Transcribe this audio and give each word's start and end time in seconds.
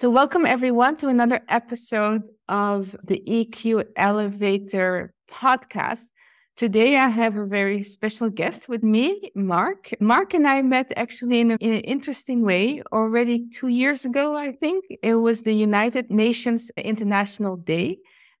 So, 0.00 0.08
welcome 0.10 0.46
everyone 0.46 0.96
to 0.98 1.08
another 1.08 1.40
episode 1.48 2.22
of 2.48 2.94
the 3.02 3.20
EQ 3.26 3.84
Elevator 3.96 5.12
podcast. 5.28 6.04
Today, 6.56 6.94
I 6.94 7.08
have 7.08 7.36
a 7.36 7.44
very 7.44 7.82
special 7.82 8.30
guest 8.30 8.68
with 8.68 8.84
me, 8.84 9.32
Mark. 9.34 9.90
Mark 9.98 10.34
and 10.34 10.46
I 10.46 10.62
met 10.62 10.92
actually 10.96 11.40
in, 11.40 11.50
a, 11.50 11.56
in, 11.56 11.72
an 11.72 11.80
interesting 11.80 12.44
way 12.44 12.80
already 12.92 13.48
two 13.48 13.66
years 13.66 14.04
ago, 14.04 14.36
I 14.36 14.52
think. 14.52 14.84
It 15.02 15.16
was 15.16 15.42
the 15.42 15.52
United 15.52 16.12
Nations 16.12 16.70
International 16.76 17.56
Day 17.56 17.98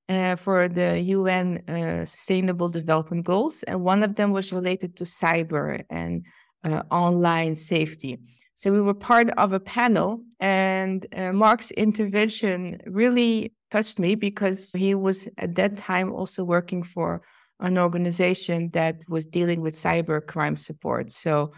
uh, 0.08 0.36
for 0.36 0.68
the 0.68 1.00
UN 1.00 1.64
uh, 1.66 2.04
Sustainable 2.04 2.68
Development 2.68 3.24
Goals. 3.24 3.64
And 3.64 3.82
one 3.82 4.04
of 4.04 4.14
them 4.14 4.30
was 4.30 4.52
related 4.52 4.96
to 4.98 5.02
cyber 5.02 5.82
and 5.90 6.24
uh, 6.62 6.84
online 6.88 7.56
safety. 7.56 8.20
So 8.58 8.72
we 8.72 8.80
were 8.80 8.92
part 8.92 9.30
of 9.38 9.52
a 9.52 9.60
panel, 9.60 10.20
and 10.40 11.06
uh, 11.14 11.32
Mark's 11.32 11.70
intervention 11.70 12.80
really 12.86 13.52
touched 13.70 14.00
me 14.00 14.16
because 14.16 14.72
he 14.72 14.96
was 14.96 15.28
at 15.38 15.54
that 15.54 15.76
time 15.76 16.12
also 16.12 16.42
working 16.42 16.82
for 16.82 17.22
an 17.60 17.78
organization 17.78 18.70
that 18.72 18.96
was 19.08 19.26
dealing 19.26 19.60
with 19.60 19.76
cyber 19.76 20.26
crime 20.26 20.56
support. 20.56 21.12
So 21.12 21.52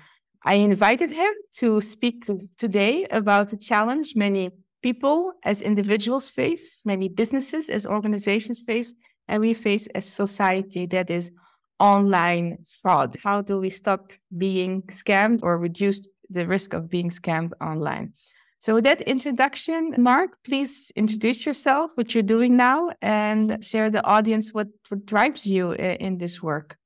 I 0.44 0.56
invited 0.56 1.10
him 1.10 1.32
to 1.60 1.80
speak 1.80 2.26
today 2.58 3.06
about 3.10 3.48
the 3.48 3.56
challenge 3.56 4.12
many 4.14 4.50
people 4.82 5.32
as 5.42 5.62
individuals 5.62 6.28
face, 6.28 6.82
many 6.84 7.08
businesses 7.08 7.70
as 7.70 7.86
organizations 7.86 8.60
face, 8.60 8.92
and 9.26 9.40
we 9.40 9.54
face 9.54 9.86
as 9.94 10.04
society 10.04 10.84
that 10.88 11.08
is 11.08 11.32
online 11.78 12.58
fraud. 12.82 13.16
How 13.24 13.40
do 13.40 13.58
we 13.58 13.70
stop 13.70 14.12
being 14.36 14.82
scammed 14.82 15.40
or 15.42 15.56
reduce 15.56 16.02
the 16.30 16.46
risk 16.46 16.72
of 16.72 16.88
being 16.88 17.10
scammed 17.10 17.52
online. 17.60 18.14
So, 18.60 18.74
with 18.74 18.84
that 18.84 19.00
introduction, 19.00 19.94
Mark, 19.96 20.32
please 20.44 20.92
introduce 20.94 21.46
yourself, 21.46 21.92
what 21.94 22.12
you're 22.14 22.22
doing 22.22 22.58
now, 22.58 22.90
and 23.00 23.64
share 23.64 23.90
the 23.90 24.04
audience 24.04 24.52
what, 24.52 24.68
what 24.90 25.06
drives 25.06 25.46
you 25.46 25.72
in 25.72 26.18
this 26.18 26.42
work. 26.42 26.76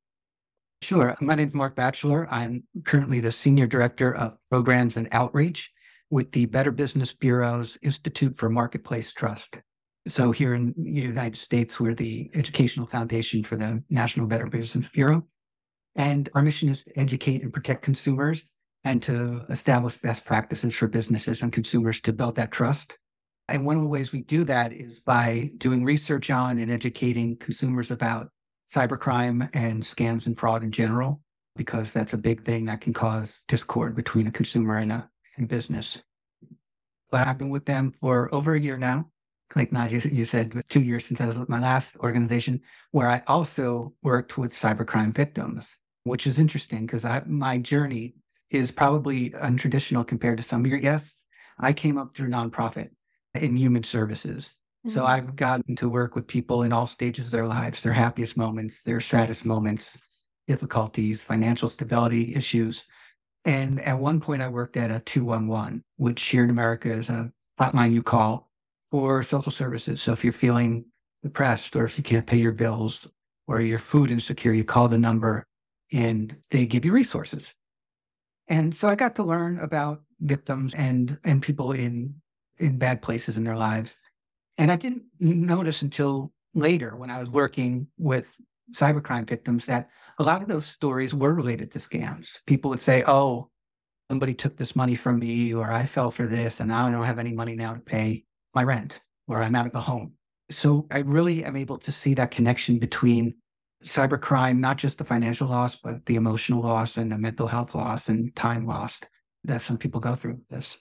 Sure. 0.83 1.17
My 1.21 1.35
name 1.35 1.49
is 1.49 1.55
Mark 1.55 1.75
Batchelor. 1.75 2.29
I'm 2.31 2.63
currently 2.85 3.19
the 3.19 3.33
Senior 3.33 3.67
Director 3.67 4.15
of 4.15 4.37
Programs 4.51 4.97
and 4.97 5.09
Outreach 5.11 5.73
with 6.11 6.31
the 6.31 6.47
Better 6.47 6.71
Business 6.71 7.13
Bureau's 7.13 7.77
Institute 7.83 8.37
for 8.37 8.49
Marketplace 8.49 9.13
Trust. 9.13 9.61
So, 10.07 10.31
here 10.31 10.55
in 10.55 10.75
the 10.77 11.01
United 11.01 11.39
States, 11.39 11.81
we're 11.81 11.95
the 11.95 12.31
educational 12.35 12.87
foundation 12.87 13.43
for 13.43 13.57
the 13.57 13.83
National 13.91 14.29
Better 14.29 14.47
Business 14.47 14.87
Bureau. 14.95 15.27
And 15.97 16.29
our 16.35 16.43
mission 16.43 16.69
is 16.69 16.85
to 16.85 16.97
educate 16.97 17.43
and 17.43 17.53
protect 17.53 17.83
consumers 17.83 18.45
and 18.85 19.03
to 19.03 19.43
establish 19.49 19.97
best 19.97 20.25
practices 20.25 20.75
for 20.75 20.87
businesses 20.87 21.43
and 21.43 21.53
consumers 21.53 22.01
to 22.03 22.13
build 22.13 22.37
that 22.37 22.53
trust. 22.53 22.97
And 23.49 23.67
one 23.67 23.77
of 23.77 23.83
the 23.83 23.89
ways 23.89 24.13
we 24.13 24.23
do 24.23 24.45
that 24.45 24.73
is 24.73 25.01
by 25.01 25.51
doing 25.59 25.85
research 25.85 26.31
on 26.31 26.59
and 26.59 26.71
educating 26.71 27.37
consumers 27.37 27.91
about 27.91 28.29
cybercrime 28.73 29.49
and 29.53 29.83
scams 29.83 30.27
and 30.27 30.39
fraud 30.39 30.63
in 30.63 30.71
general, 30.71 31.21
because 31.57 31.93
that's 31.93 32.15
a 32.15 32.19
big 32.19 32.45
thing 32.45 32.67
that 32.67 32.81
can 32.81 32.93
cause 32.93 33.35
discord 33.49 33.97
between 33.97 34.27
a 34.27 34.31
consumer 34.31 34.79
and 34.79 34.93
a 34.93 35.11
and 35.37 35.49
business. 35.49 36.01
But 37.11 37.27
I've 37.27 37.39
been 37.39 37.51
with 37.51 37.67
them 37.67 37.93
for 38.01 38.33
over 38.35 38.55
a 38.55 38.61
year 38.61 38.79
now. 38.79 39.11
Like 39.55 39.73
Nadia, 39.73 40.01
you 40.01 40.25
said, 40.25 40.63
two 40.69 40.83
years 40.83 41.05
since 41.05 41.21
I 41.21 41.27
was 41.27 41.39
with 41.39 41.49
my 41.49 41.61
last 41.61 41.97
organization, 41.99 42.61
where 42.93 43.09
I 43.09 43.23
also 43.27 43.93
worked 44.03 44.39
with 44.39 44.53
cybercrime 44.53 45.15
victims, 45.15 45.71
which 46.05 46.27
is 46.27 46.39
interesting 46.39 46.87
because 46.87 47.05
my 47.27 47.59
journey 47.59 48.15
is 48.55 48.71
probably 48.71 49.31
untraditional 49.31 50.07
compared 50.07 50.37
to 50.39 50.43
some 50.43 50.65
of 50.65 50.71
your 50.71 50.81
guests. 50.81 51.15
I 51.59 51.73
came 51.73 51.99
up 51.99 52.15
through 52.15 52.31
nonprofit 52.31 52.91
in 53.35 53.57
human 53.57 53.85
services. 53.85 54.51
Mm-hmm. 54.87 54.95
So 54.95 55.05
I've 55.05 55.37
gotten 55.37 55.77
to 55.77 55.89
work 55.89 56.15
with 56.15 56.27
people 56.27 56.63
in 56.63 56.73
all 56.73 56.87
stages 56.87 57.27
of 57.27 57.31
their 57.33 57.47
lives, 57.47 57.83
their 57.83 57.93
happiest 57.93 58.37
moments, 58.37 58.83
their 58.83 59.01
saddest 59.01 59.45
moments, 59.45 59.97
difficulties, 60.47 61.23
financial 61.23 61.69
stability 61.69 62.35
issues. 62.35 62.85
And 63.45 63.81
at 63.81 63.99
one 63.99 64.21
point, 64.21 64.43
I 64.43 64.49
worked 64.49 64.77
at 64.77 64.91
a 64.91 65.01
211, 65.01 65.85
which 65.97 66.23
here 66.23 66.45
in 66.45 66.51
America 66.51 66.91
is 66.91 67.09
a 67.09 67.31
hotline 67.59 67.93
you 67.93 68.03
call 68.03 68.51
for 68.91 69.23
social 69.23 69.53
services. 69.53 70.03
So 70.03 70.13
if 70.13 70.25
you're 70.25 70.33
feeling 70.33 70.87
depressed 71.23 71.77
or 71.77 71.85
if 71.85 71.99
you 71.99 72.05
can't 72.05 72.27
pay 72.27 72.37
your 72.37 72.53
bills 72.53 73.07
or 73.47 73.61
you're 73.61 73.79
food 73.79 74.11
insecure, 74.11 74.53
you 74.53 74.65
call 74.65 74.89
the 74.89 74.99
number 74.99 75.47
and 75.93 76.37
they 76.51 76.67
give 76.67 76.85
you 76.85 76.93
resources. 76.93 77.55
And 78.49 78.75
so 78.75 78.89
I 78.89 78.95
got 78.95 79.17
to 79.17 79.25
learn 79.25 79.59
about 79.59 80.03
victims 80.21 80.75
and 80.75 81.19
and 81.25 81.43
people 81.43 81.73
in 81.73 82.15
in 82.59 82.79
bad 82.79 83.03
places 83.03 83.37
in 83.37 83.45
their 83.45 83.57
lives. 83.57 83.95
And 84.59 84.71
I 84.71 84.77
didn't 84.77 85.05
notice 85.19 85.83
until 85.83 86.33
later 86.55 86.97
when 86.97 87.11
I 87.11 87.19
was 87.21 87.31
working 87.31 87.89
with 87.99 88.37
cybercrime 88.73 89.29
victims 89.29 89.67
that 89.67 89.89
a 90.19 90.23
lot 90.23 90.43
of 90.43 90.49
those 90.49 90.67
stories 90.67 91.13
were 91.13 91.35
related 91.35 91.73
to 91.73 91.79
scams. 91.79 92.39
People 92.47 92.71
would 92.71 92.81
say, 92.81 93.03
"Oh, 93.07 93.51
somebody 94.11 94.35
took 94.35 94.57
this 94.57 94.77
money 94.77 94.95
from 94.95 95.19
me 95.19 95.53
or 95.53 95.71
I 95.73 95.87
fell 95.87 96.11
for 96.11 96.27
this 96.27 96.61
and 96.61 96.69
now 96.69 96.87
I 96.87 96.91
don't 96.91 97.05
have 97.05 97.19
any 97.19 97.33
money 97.33 97.57
now 97.57 97.75
to 97.75 97.81
pay 97.81 98.25
my 98.55 98.63
rent 98.63 99.03
or 99.27 99.43
I'm 99.43 99.55
out 99.55 99.67
of 99.67 99.73
the 99.73 99.81
home." 99.81 100.13
So 100.51 100.87
I 100.91 100.99
really 101.01 101.45
am 101.45 101.57
able 101.57 101.79
to 101.79 101.91
see 101.93 102.15
that 102.15 102.31
connection 102.31 102.79
between 102.79 103.35
cybercrime, 103.85 104.59
not 104.59 104.79
just 104.79 104.99
the 104.99 105.05
financial 105.05 105.49
loss, 105.49 105.77
but 105.77 106.05
the 106.07 106.17
emotional 106.17 106.63
loss 106.63 106.97
and 106.97 107.13
the 107.13 107.19
mental 107.19 107.47
health 107.47 107.75
loss 107.75 108.09
and 108.09 108.35
time 108.35 108.67
lost 108.67 109.07
that 109.45 109.63
some 109.63 109.77
people 109.77 110.01
go 110.01 110.15
through 110.15 110.41
this. 110.51 110.79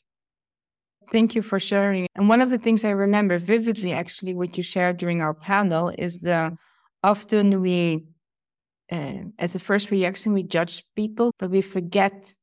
Thank 1.11 1.35
you 1.35 1.41
for 1.41 1.59
sharing. 1.59 2.07
And 2.15 2.29
one 2.29 2.41
of 2.41 2.49
the 2.49 2.57
things 2.57 2.85
I 2.85 2.91
remember 2.91 3.37
vividly, 3.37 3.91
actually, 3.91 4.33
what 4.33 4.57
you 4.57 4.63
shared 4.63 4.97
during 4.97 5.21
our 5.21 5.33
panel 5.33 5.89
is 5.89 6.19
the 6.19 6.57
often 7.03 7.61
we, 7.61 8.05
uh, 8.91 9.15
as 9.37 9.53
a 9.55 9.59
first 9.59 9.91
reaction, 9.91 10.33
we 10.33 10.43
judge 10.43 10.83
people, 10.95 11.31
but 11.37 11.51
we 11.51 11.61
forget 11.61 12.33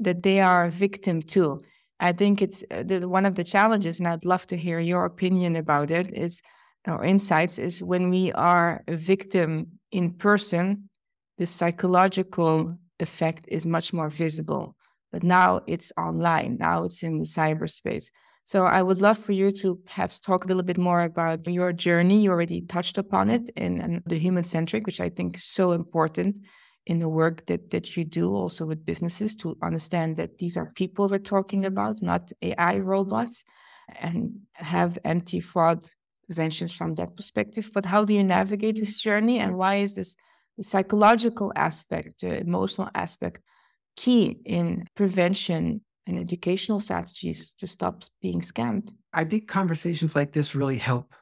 that 0.00 0.22
they 0.24 0.40
are 0.40 0.66
a 0.66 0.70
victim 0.70 1.22
too. 1.22 1.60
I 2.00 2.12
think 2.12 2.42
it's 2.42 2.64
uh, 2.70 2.82
the, 2.82 3.08
one 3.08 3.24
of 3.24 3.36
the 3.36 3.44
challenges, 3.44 3.98
and 3.98 4.08
I'd 4.08 4.24
love 4.24 4.46
to 4.48 4.56
hear 4.56 4.80
your 4.80 5.04
opinion 5.04 5.56
about 5.56 5.90
it. 5.90 6.16
Is 6.16 6.42
or 6.86 7.04
insights 7.04 7.58
is 7.58 7.82
when 7.82 8.10
we 8.10 8.32
are 8.32 8.82
a 8.86 8.96
victim 8.96 9.78
in 9.90 10.12
person, 10.12 10.88
the 11.36 11.46
psychological 11.46 12.76
effect 13.00 13.44
is 13.48 13.66
much 13.66 13.92
more 13.92 14.08
visible. 14.08 14.76
But 15.12 15.22
now 15.22 15.62
it's 15.66 15.92
online, 15.96 16.58
now 16.58 16.84
it's 16.84 17.02
in 17.02 17.18
the 17.18 17.24
cyberspace. 17.24 18.10
So 18.44 18.64
I 18.64 18.82
would 18.82 19.00
love 19.00 19.18
for 19.18 19.32
you 19.32 19.50
to 19.52 19.76
perhaps 19.86 20.20
talk 20.20 20.44
a 20.44 20.48
little 20.48 20.62
bit 20.62 20.78
more 20.78 21.02
about 21.02 21.46
your 21.46 21.72
journey. 21.72 22.22
You 22.22 22.30
already 22.30 22.62
touched 22.62 22.96
upon 22.96 23.28
it 23.28 23.50
in, 23.56 23.80
in 23.80 24.02
the 24.06 24.18
human 24.18 24.44
centric, 24.44 24.86
which 24.86 25.00
I 25.00 25.10
think 25.10 25.36
is 25.36 25.44
so 25.44 25.72
important 25.72 26.38
in 26.86 26.98
the 26.98 27.08
work 27.08 27.44
that, 27.46 27.70
that 27.70 27.94
you 27.96 28.04
do 28.04 28.34
also 28.34 28.64
with 28.64 28.86
businesses 28.86 29.36
to 29.36 29.56
understand 29.62 30.16
that 30.16 30.38
these 30.38 30.56
are 30.56 30.72
people 30.74 31.08
we're 31.08 31.18
talking 31.18 31.66
about, 31.66 32.00
not 32.00 32.32
AI 32.40 32.78
robots, 32.78 33.44
and 34.00 34.32
have 34.54 34.98
anti 35.04 35.40
fraud 35.40 35.84
preventions 36.28 36.72
from 36.72 36.94
that 36.96 37.16
perspective. 37.16 37.70
But 37.74 37.86
how 37.86 38.04
do 38.04 38.14
you 38.14 38.22
navigate 38.22 38.76
this 38.76 39.00
journey, 39.00 39.38
and 39.40 39.56
why 39.56 39.76
is 39.76 39.94
this 39.94 40.14
psychological 40.60 41.52
aspect, 41.56 42.20
the 42.20 42.38
emotional 42.38 42.90
aspect, 42.94 43.40
key 43.96 44.38
in 44.44 44.86
prevention 44.94 45.80
and 46.06 46.18
educational 46.18 46.80
strategies 46.80 47.54
to 47.54 47.66
stop 47.66 48.04
being 48.22 48.40
scammed? 48.40 48.92
I 49.12 49.24
think 49.24 49.48
conversations 49.48 50.14
like 50.14 50.32
this 50.32 50.54
really 50.54 50.78
help 50.78 51.14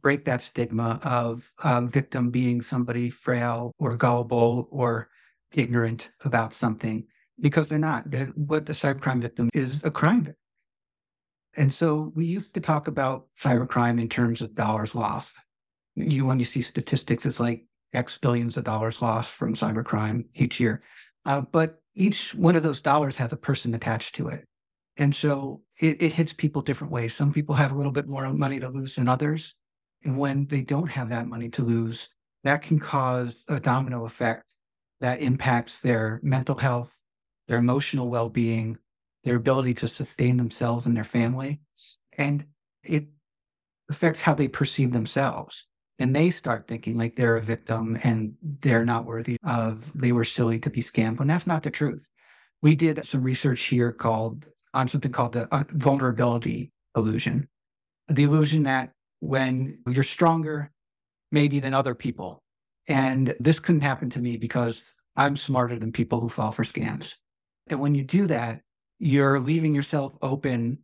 break 0.00 0.24
that 0.24 0.42
stigma 0.42 0.98
of 1.02 1.52
a 1.62 1.80
victim 1.82 2.30
being 2.30 2.62
somebody 2.62 3.10
frail 3.10 3.72
or 3.78 3.96
gullible 3.96 4.68
or 4.70 5.08
ignorant 5.52 6.10
about 6.24 6.54
something 6.54 7.06
because 7.40 7.68
they're 7.68 7.78
not. 7.78 8.04
What 8.34 8.66
the 8.66 8.72
cybercrime 8.72 9.20
victim 9.20 9.48
is 9.54 9.80
a 9.84 9.90
crime 9.90 10.24
victim. 10.24 10.41
And 11.56 11.72
so 11.72 12.12
we 12.14 12.24
used 12.24 12.54
to 12.54 12.60
talk 12.60 12.88
about 12.88 13.26
cybercrime 13.38 14.00
in 14.00 14.08
terms 14.08 14.40
of 14.40 14.54
dollars 14.54 14.94
lost. 14.94 15.32
You, 15.94 16.24
when 16.24 16.38
you 16.38 16.44
see 16.44 16.62
statistics, 16.62 17.26
it's 17.26 17.40
like 17.40 17.66
X 17.92 18.16
billions 18.18 18.56
of 18.56 18.64
dollars 18.64 19.02
lost 19.02 19.30
from 19.32 19.54
cybercrime 19.54 20.24
each 20.34 20.58
year. 20.58 20.82
Uh, 21.26 21.42
but 21.42 21.82
each 21.94 22.34
one 22.34 22.56
of 22.56 22.62
those 22.62 22.80
dollars 22.80 23.16
has 23.18 23.32
a 23.32 23.36
person 23.36 23.74
attached 23.74 24.14
to 24.14 24.28
it. 24.28 24.44
And 24.96 25.14
so 25.14 25.62
it, 25.78 26.02
it 26.02 26.12
hits 26.12 26.32
people 26.32 26.62
different 26.62 26.92
ways. 26.92 27.14
Some 27.14 27.32
people 27.32 27.54
have 27.54 27.72
a 27.72 27.74
little 27.74 27.92
bit 27.92 28.08
more 28.08 28.30
money 28.32 28.60
to 28.60 28.68
lose 28.68 28.96
than 28.96 29.08
others. 29.08 29.54
And 30.04 30.18
when 30.18 30.46
they 30.46 30.62
don't 30.62 30.90
have 30.90 31.10
that 31.10 31.28
money 31.28 31.48
to 31.50 31.62
lose, 31.62 32.08
that 32.44 32.62
can 32.62 32.78
cause 32.78 33.36
a 33.48 33.60
domino 33.60 34.04
effect 34.04 34.52
that 35.00 35.20
impacts 35.20 35.78
their 35.78 36.20
mental 36.22 36.56
health, 36.56 36.90
their 37.48 37.58
emotional 37.58 38.08
well 38.08 38.28
being, 38.28 38.78
their 39.24 39.36
ability 39.36 39.74
to 39.74 39.88
sustain 39.88 40.36
themselves 40.36 40.86
and 40.86 40.96
their 40.96 41.04
family. 41.04 41.60
And 42.18 42.44
it 42.82 43.06
affects 43.88 44.20
how 44.20 44.34
they 44.34 44.48
perceive 44.48 44.92
themselves. 44.92 45.66
And 45.98 46.16
they 46.16 46.30
start 46.30 46.66
thinking 46.66 46.96
like 46.96 47.14
they're 47.14 47.36
a 47.36 47.42
victim 47.42 47.98
and 48.02 48.34
they're 48.42 48.84
not 48.84 49.04
worthy 49.04 49.36
of, 49.44 49.92
they 49.94 50.12
were 50.12 50.24
silly 50.24 50.58
to 50.60 50.70
be 50.70 50.82
scammed. 50.82 51.20
And 51.20 51.30
that's 51.30 51.46
not 51.46 51.62
the 51.62 51.70
truth. 51.70 52.08
We 52.62 52.74
did 52.74 53.06
some 53.06 53.22
research 53.22 53.62
here 53.62 53.92
called 53.92 54.46
on 54.74 54.88
something 54.88 55.12
called 55.12 55.34
the 55.34 55.54
uh, 55.54 55.64
vulnerability 55.68 56.72
illusion. 56.96 57.48
the 58.08 58.24
illusion 58.24 58.64
that 58.64 58.92
when 59.20 59.78
you're 59.88 60.04
stronger, 60.04 60.70
maybe 61.30 61.60
than 61.60 61.74
other 61.74 61.94
people. 61.94 62.42
And 62.88 63.34
this 63.40 63.60
couldn't 63.60 63.82
happen 63.82 64.10
to 64.10 64.18
me 64.18 64.36
because 64.36 64.82
I'm 65.16 65.36
smarter 65.36 65.78
than 65.78 65.92
people 65.92 66.20
who 66.20 66.28
fall 66.28 66.52
for 66.52 66.64
scams. 66.64 67.14
And 67.68 67.80
when 67.80 67.94
you 67.94 68.04
do 68.04 68.26
that, 68.26 68.60
you're 69.02 69.40
leaving 69.40 69.74
yourself 69.74 70.12
open, 70.22 70.78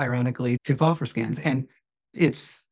ironically, 0.00 0.56
to 0.64 0.74
fall 0.74 0.94
for 0.94 1.04
scams. 1.04 1.38
And 1.44 1.68
it's 2.14 2.64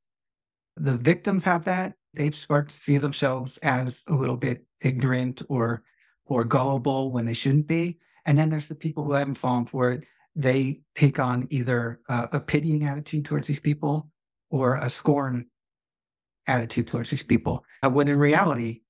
the 0.76 0.96
victims 0.96 1.44
have 1.44 1.64
that. 1.66 1.92
They 2.14 2.30
start 2.30 2.70
to 2.70 2.74
see 2.74 2.96
themselves 2.96 3.58
as 3.58 4.00
a 4.06 4.14
little 4.14 4.36
bit 4.36 4.64
ignorant 4.80 5.42
or 5.50 5.82
or 6.24 6.44
gullible 6.44 7.12
when 7.12 7.26
they 7.26 7.34
shouldn't 7.34 7.66
be. 7.66 7.98
And 8.24 8.38
then 8.38 8.48
there's 8.48 8.68
the 8.68 8.74
people 8.74 9.04
who 9.04 9.12
haven't 9.12 9.36
fallen 9.36 9.66
for 9.66 9.92
it. 9.92 10.04
They 10.34 10.80
take 10.94 11.18
on 11.18 11.46
either 11.50 12.00
a 12.08 12.40
pitying 12.40 12.84
attitude 12.84 13.26
towards 13.26 13.46
these 13.46 13.60
people 13.60 14.10
or 14.50 14.76
a 14.76 14.88
scorn 14.88 15.46
attitude 16.46 16.86
towards 16.86 17.10
these 17.10 17.22
people. 17.22 17.64
Uh, 17.82 17.90
when 17.90 18.08
in 18.08 18.18
reality, 18.18 18.80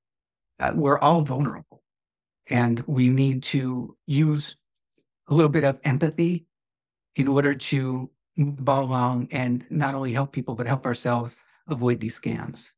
uh, 0.60 0.72
we're 0.74 0.98
all 0.98 1.22
vulnerable. 1.22 1.82
And 2.50 2.80
we 2.86 3.08
need 3.08 3.42
to 3.44 3.96
use 4.06 4.56
a 5.28 5.34
little 5.34 5.48
bit 5.48 5.64
of 5.64 5.78
empathy 5.84 6.46
in 7.16 7.28
order 7.28 7.54
to 7.54 8.10
move 8.36 8.56
the 8.56 8.62
ball 8.62 8.84
along 8.84 9.28
and 9.30 9.64
not 9.70 9.94
only 9.94 10.12
help 10.12 10.32
people, 10.32 10.54
but 10.54 10.66
help 10.66 10.86
ourselves 10.86 11.36
avoid 11.68 12.00
these 12.00 12.18
scams. 12.18 12.70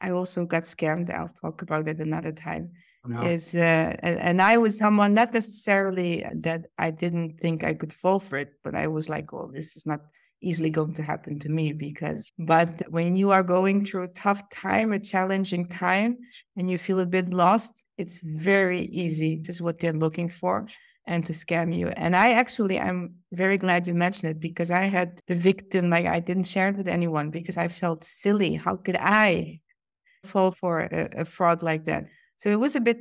I 0.00 0.10
also 0.10 0.44
got 0.44 0.62
scammed. 0.62 1.10
I'll 1.10 1.34
talk 1.40 1.62
about 1.62 1.88
it 1.88 1.98
another 1.98 2.32
time. 2.32 2.70
No. 3.06 3.22
Is 3.22 3.54
uh, 3.54 3.96
and, 4.00 4.18
and, 4.18 4.42
I 4.42 4.58
was 4.58 4.76
someone 4.76 5.14
not 5.14 5.32
necessarily 5.32 6.26
that 6.34 6.66
I 6.78 6.90
didn't 6.90 7.40
think 7.40 7.64
I 7.64 7.72
could 7.72 7.92
fall 7.92 8.18
for 8.18 8.36
it, 8.36 8.54
but 8.62 8.74
I 8.74 8.86
was 8.88 9.08
like, 9.08 9.32
"Oh, 9.32 9.50
this 9.54 9.76
is 9.76 9.86
not 9.86 10.00
easily 10.42 10.68
going 10.68 10.92
to 10.94 11.02
happen 11.02 11.38
to 11.38 11.48
me." 11.48 11.72
Because, 11.72 12.32
but 12.38 12.82
when 12.90 13.16
you 13.16 13.30
are 13.30 13.44
going 13.44 13.86
through 13.86 14.02
a 14.02 14.08
tough 14.08 14.50
time, 14.50 14.92
a 14.92 14.98
challenging 14.98 15.68
time, 15.68 16.18
and 16.56 16.68
you 16.68 16.76
feel 16.76 17.00
a 17.00 17.06
bit 17.06 17.32
lost, 17.32 17.84
it's 17.96 18.20
very 18.20 18.82
easy. 18.86 19.36
This 19.36 19.56
is 19.56 19.62
what 19.62 19.78
they're 19.78 19.92
looking 19.92 20.28
for 20.28 20.66
and 21.08 21.24
to 21.24 21.32
scam 21.32 21.74
you. 21.74 21.88
And 21.88 22.14
I 22.14 22.32
actually, 22.32 22.78
I'm 22.78 23.16
very 23.32 23.58
glad 23.58 23.86
you 23.86 23.94
mentioned 23.94 24.30
it 24.30 24.40
because 24.40 24.70
I 24.70 24.84
had 24.84 25.20
the 25.26 25.34
victim, 25.34 25.88
like 25.88 26.06
I 26.06 26.20
didn't 26.20 26.44
share 26.44 26.68
it 26.68 26.76
with 26.76 26.86
anyone 26.86 27.30
because 27.30 27.56
I 27.56 27.68
felt 27.68 28.04
silly. 28.04 28.54
How 28.54 28.76
could 28.76 28.96
I 29.00 29.60
fall 30.24 30.50
for 30.52 30.80
a, 30.80 31.22
a 31.22 31.24
fraud 31.24 31.62
like 31.62 31.86
that? 31.86 32.04
So 32.36 32.50
it 32.50 32.60
was 32.60 32.76
a 32.76 32.80
bit 32.80 32.98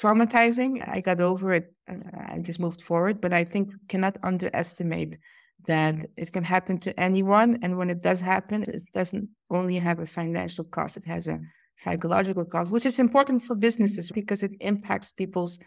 traumatizing. 0.00 0.88
I 0.88 1.00
got 1.00 1.20
over 1.20 1.52
it. 1.52 1.74
I 1.88 2.38
just 2.38 2.60
moved 2.60 2.80
forward. 2.80 3.20
But 3.20 3.32
I 3.32 3.44
think 3.44 3.68
we 3.68 3.86
cannot 3.88 4.16
underestimate 4.22 5.18
that 5.66 6.06
it 6.16 6.32
can 6.32 6.44
happen 6.44 6.78
to 6.78 6.98
anyone. 6.98 7.58
And 7.62 7.76
when 7.76 7.90
it 7.90 8.02
does 8.02 8.20
happen, 8.20 8.62
it 8.62 8.82
doesn't 8.94 9.28
only 9.50 9.76
have 9.78 9.98
a 9.98 10.06
financial 10.06 10.64
cost, 10.64 10.96
it 10.96 11.04
has 11.04 11.26
a 11.28 11.40
psychological 11.76 12.44
cost, 12.44 12.70
which 12.70 12.86
is 12.86 12.98
important 12.98 13.42
for 13.42 13.54
businesses 13.56 14.10
because 14.10 14.42
it 14.42 14.52
impacts 14.60 15.12
people's 15.12 15.58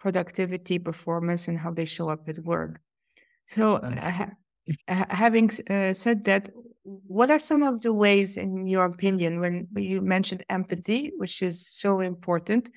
productivity, 0.00 0.78
performance, 0.78 1.46
and 1.46 1.58
how 1.58 1.70
they 1.70 1.84
show 1.84 2.08
up 2.08 2.28
at 2.28 2.38
work. 2.40 2.80
So, 3.46 3.76
uh, 3.76 4.26
having 4.88 5.50
uh, 5.68 5.92
said 5.94 6.24
that, 6.24 6.50
what 6.82 7.30
are 7.30 7.38
some 7.38 7.62
of 7.62 7.82
the 7.82 7.92
ways, 7.92 8.36
in 8.36 8.66
your 8.66 8.86
opinion, 8.86 9.40
when 9.40 9.68
you 9.76 10.00
mentioned 10.00 10.44
empathy, 10.48 11.12
which 11.18 11.42
is 11.42 11.68
so 11.68 12.00
important 12.00 12.70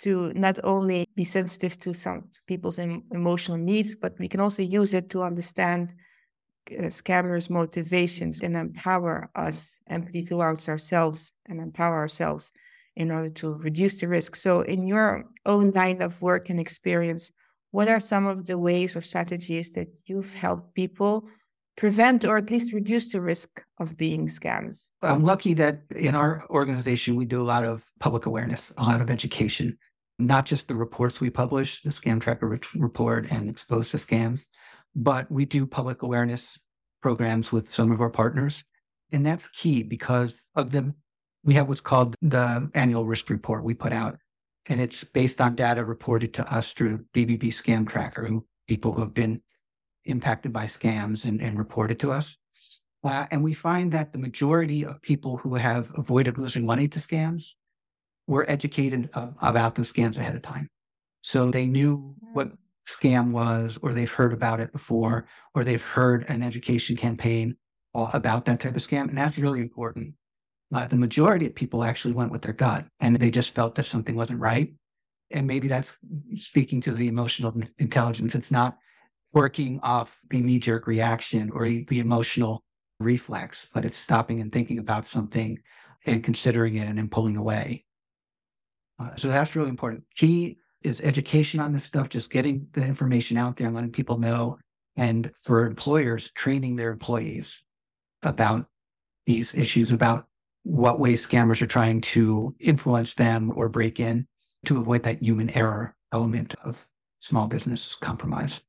to 0.00 0.32
not 0.34 0.58
only 0.64 1.06
be 1.14 1.24
sensitive 1.24 1.78
to 1.78 1.92
some 1.92 2.24
people's 2.46 2.78
em- 2.78 3.04
emotional 3.12 3.58
needs, 3.58 3.96
but 3.96 4.18
we 4.18 4.28
can 4.28 4.40
also 4.40 4.62
use 4.62 4.94
it 4.94 5.10
to 5.10 5.22
understand 5.22 5.90
uh, 6.70 6.84
scammers' 6.84 7.50
motivations 7.50 8.40
and 8.40 8.56
empower 8.56 9.30
us, 9.34 9.78
empathy 9.88 10.22
towards 10.22 10.68
ourselves, 10.68 11.34
and 11.46 11.60
empower 11.60 11.96
ourselves 11.96 12.52
in 13.00 13.10
order 13.10 13.30
to 13.30 13.54
reduce 13.54 13.98
the 13.98 14.06
risk. 14.06 14.36
So, 14.36 14.60
in 14.60 14.86
your 14.86 15.24
own 15.46 15.70
line 15.70 16.02
of 16.02 16.20
work 16.20 16.50
and 16.50 16.60
experience, 16.60 17.32
what 17.70 17.88
are 17.88 17.98
some 17.98 18.26
of 18.26 18.46
the 18.46 18.58
ways 18.58 18.94
or 18.94 19.00
strategies 19.00 19.72
that 19.72 19.88
you've 20.04 20.34
helped 20.34 20.74
people 20.74 21.26
prevent 21.78 22.26
or 22.26 22.36
at 22.36 22.50
least 22.50 22.74
reduce 22.74 23.10
the 23.10 23.22
risk 23.22 23.64
of 23.78 23.96
being 23.96 24.26
scams? 24.26 24.90
I'm 25.00 25.24
lucky 25.24 25.54
that 25.54 25.80
in 25.96 26.14
our 26.14 26.44
organization, 26.50 27.16
we 27.16 27.24
do 27.24 27.40
a 27.40 27.50
lot 27.54 27.64
of 27.64 27.82
public 28.00 28.26
awareness, 28.26 28.70
a 28.76 28.82
lot 28.82 29.00
of 29.00 29.08
education, 29.08 29.78
not 30.18 30.44
just 30.44 30.68
the 30.68 30.74
reports 30.74 31.22
we 31.22 31.30
publish, 31.30 31.80
the 31.82 31.90
Scam 31.90 32.20
Tracker 32.20 32.60
report 32.74 33.32
and 33.32 33.48
Exposed 33.48 33.92
to 33.92 33.96
Scams, 33.96 34.40
but 34.94 35.30
we 35.30 35.46
do 35.46 35.64
public 35.66 36.02
awareness 36.02 36.58
programs 37.00 37.50
with 37.50 37.70
some 37.70 37.90
of 37.92 38.02
our 38.02 38.10
partners. 38.10 38.62
And 39.10 39.24
that's 39.24 39.48
key 39.48 39.82
because 39.82 40.36
of 40.54 40.70
the, 40.70 40.92
we 41.44 41.54
have 41.54 41.68
what's 41.68 41.80
called 41.80 42.16
the 42.20 42.70
annual 42.74 43.04
risk 43.04 43.30
report 43.30 43.64
we 43.64 43.74
put 43.74 43.92
out. 43.92 44.18
And 44.66 44.80
it's 44.80 45.04
based 45.04 45.40
on 45.40 45.54
data 45.54 45.84
reported 45.84 46.34
to 46.34 46.52
us 46.52 46.72
through 46.72 47.04
BBB 47.14 47.44
Scam 47.44 47.88
Tracker, 47.88 48.24
and 48.24 48.42
people 48.68 48.92
who 48.92 49.00
have 49.00 49.14
been 49.14 49.42
impacted 50.04 50.52
by 50.52 50.66
scams 50.66 51.24
and, 51.24 51.40
and 51.40 51.58
reported 51.58 51.98
to 52.00 52.12
us. 52.12 52.36
Uh, 53.02 53.26
and 53.30 53.42
we 53.42 53.54
find 53.54 53.92
that 53.92 54.12
the 54.12 54.18
majority 54.18 54.84
of 54.84 55.00
people 55.00 55.38
who 55.38 55.54
have 55.54 55.90
avoided 55.96 56.36
losing 56.36 56.66
money 56.66 56.86
to 56.88 56.98
scams 56.98 57.54
were 58.26 58.48
educated 58.48 59.08
uh, 59.14 59.30
about 59.40 59.74
the 59.74 59.82
scams 59.82 60.16
ahead 60.16 60.36
of 60.36 60.42
time. 60.42 60.68
So 61.22 61.50
they 61.50 61.66
knew 61.66 62.14
what 62.32 62.52
scam 62.86 63.32
was, 63.32 63.78
or 63.82 63.92
they've 63.92 64.10
heard 64.10 64.32
about 64.32 64.60
it 64.60 64.72
before, 64.72 65.26
or 65.54 65.64
they've 65.64 65.82
heard 65.82 66.24
an 66.28 66.42
education 66.42 66.96
campaign 66.96 67.56
about 67.94 68.44
that 68.44 68.60
type 68.60 68.76
of 68.76 68.82
scam. 68.82 69.08
And 69.08 69.18
that's 69.18 69.38
really 69.38 69.60
important. 69.60 70.14
Uh, 70.72 70.86
the 70.86 70.96
majority 70.96 71.46
of 71.46 71.54
people 71.54 71.82
actually 71.82 72.14
went 72.14 72.30
with 72.30 72.42
their 72.42 72.52
gut 72.52 72.86
and 73.00 73.16
they 73.16 73.30
just 73.30 73.54
felt 73.54 73.74
that 73.74 73.86
something 73.86 74.14
wasn't 74.14 74.40
right. 74.40 74.72
And 75.32 75.46
maybe 75.46 75.68
that's 75.68 75.92
speaking 76.36 76.80
to 76.82 76.92
the 76.92 77.08
emotional 77.08 77.54
intelligence. 77.78 78.34
It's 78.34 78.50
not 78.50 78.78
working 79.32 79.80
off 79.82 80.18
the 80.28 80.40
knee 80.40 80.58
jerk 80.58 80.86
reaction 80.86 81.50
or 81.50 81.68
the 81.68 81.98
emotional 82.00 82.64
reflex, 82.98 83.68
but 83.72 83.84
it's 83.84 83.96
stopping 83.96 84.40
and 84.40 84.52
thinking 84.52 84.78
about 84.78 85.06
something 85.06 85.58
and 86.06 86.22
considering 86.22 86.76
it 86.76 86.86
and 86.86 86.98
then 86.98 87.08
pulling 87.08 87.36
away. 87.36 87.84
Uh, 88.98 89.14
so 89.16 89.28
that's 89.28 89.56
really 89.56 89.70
important. 89.70 90.04
Key 90.14 90.58
is 90.82 91.00
education 91.00 91.60
on 91.60 91.72
this 91.72 91.84
stuff, 91.84 92.08
just 92.08 92.30
getting 92.30 92.66
the 92.72 92.84
information 92.84 93.36
out 93.36 93.56
there 93.56 93.66
and 93.66 93.74
letting 93.74 93.92
people 93.92 94.18
know. 94.18 94.58
And 94.96 95.30
for 95.42 95.66
employers, 95.66 96.30
training 96.32 96.76
their 96.76 96.90
employees 96.90 97.62
about 98.22 98.66
these 99.26 99.54
issues, 99.54 99.90
about 99.90 100.26
what 100.62 101.00
way 101.00 101.14
scammers 101.14 101.62
are 101.62 101.66
trying 101.66 102.00
to 102.00 102.54
influence 102.60 103.14
them 103.14 103.52
or 103.56 103.68
break 103.68 103.98
in 104.00 104.26
to 104.66 104.78
avoid 104.78 105.02
that 105.04 105.22
human 105.22 105.50
error 105.50 105.94
element 106.12 106.54
of 106.64 106.86
small 107.18 107.46
business 107.46 107.94
compromise. 107.94 108.60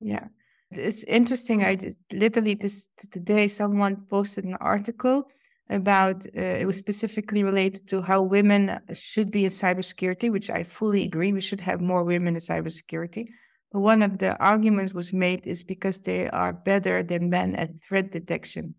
Yeah. 0.00 0.26
It's 0.70 1.04
interesting. 1.04 1.64
I 1.64 1.76
just, 1.76 1.98
literally 2.12 2.54
this 2.54 2.88
today 3.12 3.46
someone 3.46 4.04
posted 4.10 4.44
an 4.44 4.56
article 4.60 5.28
about 5.70 6.26
uh, 6.36 6.40
it 6.40 6.66
was 6.66 6.76
specifically 6.76 7.42
related 7.42 7.88
to 7.88 8.02
how 8.02 8.22
women 8.22 8.78
should 8.92 9.30
be 9.30 9.44
in 9.44 9.50
cybersecurity, 9.50 10.30
which 10.30 10.50
I 10.50 10.62
fully 10.62 11.04
agree. 11.04 11.32
We 11.32 11.40
should 11.40 11.60
have 11.60 11.80
more 11.80 12.04
women 12.04 12.34
in 12.34 12.40
cybersecurity. 12.40 13.26
But 13.72 13.80
one 13.80 14.02
of 14.02 14.18
the 14.18 14.36
arguments 14.38 14.94
was 14.94 15.12
made 15.12 15.46
is 15.46 15.64
because 15.64 16.00
they 16.00 16.28
are 16.30 16.52
better 16.52 17.02
than 17.02 17.30
men 17.30 17.56
at 17.56 17.80
threat 17.80 18.12
detection. 18.12 18.74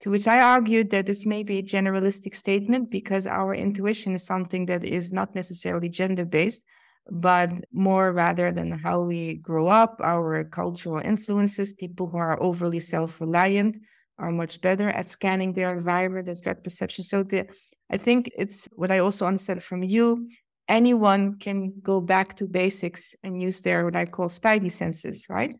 To 0.00 0.10
which 0.10 0.28
I 0.28 0.40
argued 0.40 0.90
that 0.90 1.06
this 1.06 1.24
may 1.24 1.42
be 1.42 1.58
a 1.58 1.62
generalistic 1.62 2.36
statement 2.36 2.90
because 2.90 3.26
our 3.26 3.54
intuition 3.54 4.14
is 4.14 4.26
something 4.26 4.66
that 4.66 4.84
is 4.84 5.10
not 5.10 5.34
necessarily 5.34 5.88
gender 5.88 6.26
based, 6.26 6.64
but 7.10 7.50
more 7.72 8.12
rather 8.12 8.52
than 8.52 8.72
how 8.72 9.00
we 9.02 9.36
grow 9.36 9.68
up, 9.68 9.98
our 10.02 10.44
cultural 10.44 10.98
influences, 10.98 11.72
people 11.72 12.08
who 12.08 12.18
are 12.18 12.40
overly 12.42 12.80
self 12.80 13.20
reliant 13.20 13.76
are 14.18 14.32
much 14.32 14.60
better 14.60 14.88
at 14.88 15.08
scanning 15.08 15.52
their 15.52 15.74
environment 15.74 16.28
and 16.28 16.42
threat 16.42 16.64
perception. 16.64 17.04
So 17.04 17.22
the, 17.22 17.46
I 17.90 17.96
think 17.96 18.30
it's 18.36 18.68
what 18.72 18.90
I 18.90 18.98
also 18.98 19.26
understand 19.26 19.62
from 19.62 19.82
you. 19.82 20.28
Anyone 20.68 21.38
can 21.38 21.72
go 21.80 22.00
back 22.00 22.34
to 22.36 22.46
basics 22.46 23.14
and 23.22 23.40
use 23.40 23.60
their 23.60 23.84
what 23.84 23.94
I 23.94 24.04
call 24.04 24.28
spidey 24.28 24.72
senses, 24.72 25.26
right? 25.28 25.56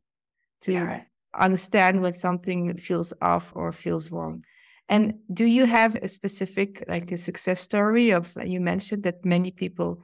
To 0.62 0.72
yeah. 0.72 1.00
Understand 1.38 2.02
when 2.02 2.12
something 2.12 2.76
feels 2.76 3.12
off 3.20 3.52
or 3.54 3.72
feels 3.72 4.10
wrong. 4.10 4.44
And 4.88 5.14
do 5.32 5.44
you 5.44 5.66
have 5.66 5.96
a 5.96 6.08
specific, 6.08 6.84
like 6.88 7.10
a 7.10 7.16
success 7.16 7.60
story 7.60 8.10
of 8.10 8.36
you 8.44 8.60
mentioned 8.60 9.02
that 9.02 9.24
many 9.24 9.50
people 9.50 10.02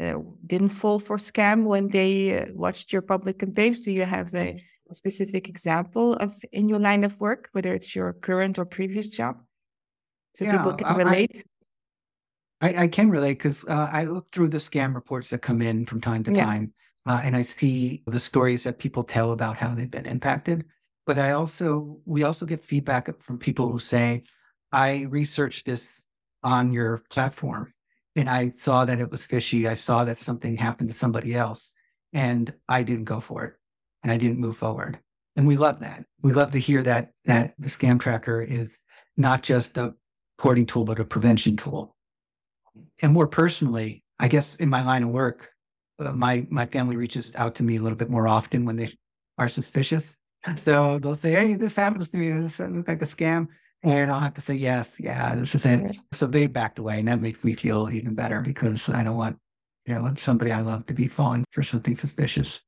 uh, 0.00 0.14
didn't 0.44 0.70
fall 0.70 0.98
for 0.98 1.16
scam 1.16 1.64
when 1.64 1.88
they 1.88 2.38
uh, 2.38 2.46
watched 2.52 2.92
your 2.92 3.02
public 3.02 3.38
campaigns? 3.38 3.80
Do 3.80 3.92
you 3.92 4.04
have 4.04 4.34
a, 4.34 4.60
a, 4.90 4.94
specific 4.94 5.48
example 5.48 6.14
of 6.14 6.34
in 6.52 6.68
your 6.68 6.80
line 6.80 7.04
of 7.04 7.18
work, 7.20 7.48
whether 7.52 7.72
it's 7.72 7.94
your 7.94 8.12
current 8.14 8.58
or 8.58 8.64
previous 8.64 9.08
job, 9.08 9.40
so 10.34 10.44
yeah, 10.44 10.56
people 10.56 10.74
can 10.74 10.96
relate? 10.96 11.44
I, 12.60 12.74
I, 12.74 12.82
I 12.82 12.88
can 12.88 13.10
relate 13.10 13.34
because 13.34 13.64
uh, 13.68 13.88
I 13.92 14.04
look 14.04 14.32
through 14.32 14.48
the 14.48 14.58
scam 14.58 14.94
reports 14.94 15.30
that 15.30 15.38
come 15.38 15.62
in 15.62 15.86
from 15.86 16.00
time 16.00 16.24
to 16.24 16.32
yeah. 16.32 16.46
time, 16.46 16.72
uh, 17.06 17.20
and 17.22 17.36
I 17.36 17.42
see 17.42 18.02
the 18.06 18.20
stories 18.20 18.64
that 18.64 18.78
people 18.78 19.04
tell 19.04 19.32
about 19.32 19.56
how 19.56 19.74
they've 19.74 19.90
been 19.90 20.06
impacted. 20.06 20.64
But 21.06 21.18
I 21.18 21.32
also, 21.32 22.00
we 22.04 22.24
also 22.24 22.46
get 22.46 22.64
feedback 22.64 23.20
from 23.20 23.38
people 23.38 23.70
who 23.70 23.78
say, 23.78 24.24
I 24.72 25.06
researched 25.08 25.66
this 25.66 26.02
on 26.42 26.72
your 26.72 27.02
platform 27.10 27.72
and 28.16 28.28
I 28.28 28.52
saw 28.56 28.84
that 28.84 28.98
it 28.98 29.10
was 29.10 29.24
fishy. 29.24 29.68
I 29.68 29.74
saw 29.74 30.04
that 30.04 30.18
something 30.18 30.56
happened 30.56 30.88
to 30.88 30.96
somebody 30.96 31.34
else 31.34 31.70
and 32.12 32.52
I 32.68 32.82
didn't 32.82 33.04
go 33.04 33.20
for 33.20 33.44
it 33.44 33.54
and 34.02 34.10
I 34.10 34.18
didn't 34.18 34.40
move 34.40 34.56
forward. 34.56 34.98
And 35.36 35.46
we 35.46 35.56
love 35.56 35.80
that. 35.80 36.04
We 36.22 36.32
love 36.32 36.50
to 36.52 36.58
hear 36.58 36.82
that 36.82 37.12
that 37.26 37.54
the 37.58 37.68
scam 37.68 38.00
tracker 38.00 38.40
is 38.40 38.76
not 39.16 39.42
just 39.42 39.76
a 39.76 39.94
reporting 40.38 40.66
tool, 40.66 40.84
but 40.84 40.98
a 40.98 41.04
prevention 41.04 41.56
tool. 41.56 41.94
And 43.00 43.12
more 43.12 43.28
personally, 43.28 44.02
I 44.18 44.28
guess 44.28 44.54
in 44.56 44.70
my 44.70 44.84
line 44.84 45.02
of 45.02 45.10
work, 45.10 45.50
my 45.98 46.46
my 46.50 46.66
family 46.66 46.96
reaches 46.96 47.32
out 47.36 47.54
to 47.56 47.62
me 47.62 47.76
a 47.76 47.82
little 47.82 47.96
bit 47.96 48.10
more 48.10 48.28
often 48.28 48.64
when 48.64 48.76
they 48.76 48.94
are 49.38 49.48
suspicious. 49.48 50.14
So 50.54 50.98
they'll 50.98 51.16
say, 51.16 51.32
"Hey, 51.32 51.54
this 51.54 51.74
happens 51.74 52.10
to 52.10 52.16
me. 52.16 52.30
This 52.30 52.58
looks 52.58 52.88
like 52.88 53.02
a 53.02 53.06
scam," 53.06 53.48
and 53.82 54.10
I'll 54.10 54.20
have 54.20 54.34
to 54.34 54.40
say, 54.40 54.54
"Yes, 54.54 54.94
yeah, 54.98 55.34
this 55.34 55.54
is 55.54 55.64
it." 55.66 55.96
So 56.12 56.26
they 56.26 56.46
backed 56.46 56.78
away, 56.78 57.00
and 57.00 57.08
that 57.08 57.20
makes 57.20 57.42
me 57.42 57.54
feel 57.54 57.90
even 57.90 58.14
better 58.14 58.40
because 58.40 58.88
I 58.88 59.02
don't 59.02 59.16
want, 59.16 59.38
you 59.86 59.94
know, 59.94 60.14
somebody 60.16 60.52
I 60.52 60.60
love 60.60 60.86
to 60.86 60.94
be 60.94 61.08
falling 61.08 61.44
for 61.50 61.62
something 61.62 61.96
suspicious. 61.96 62.60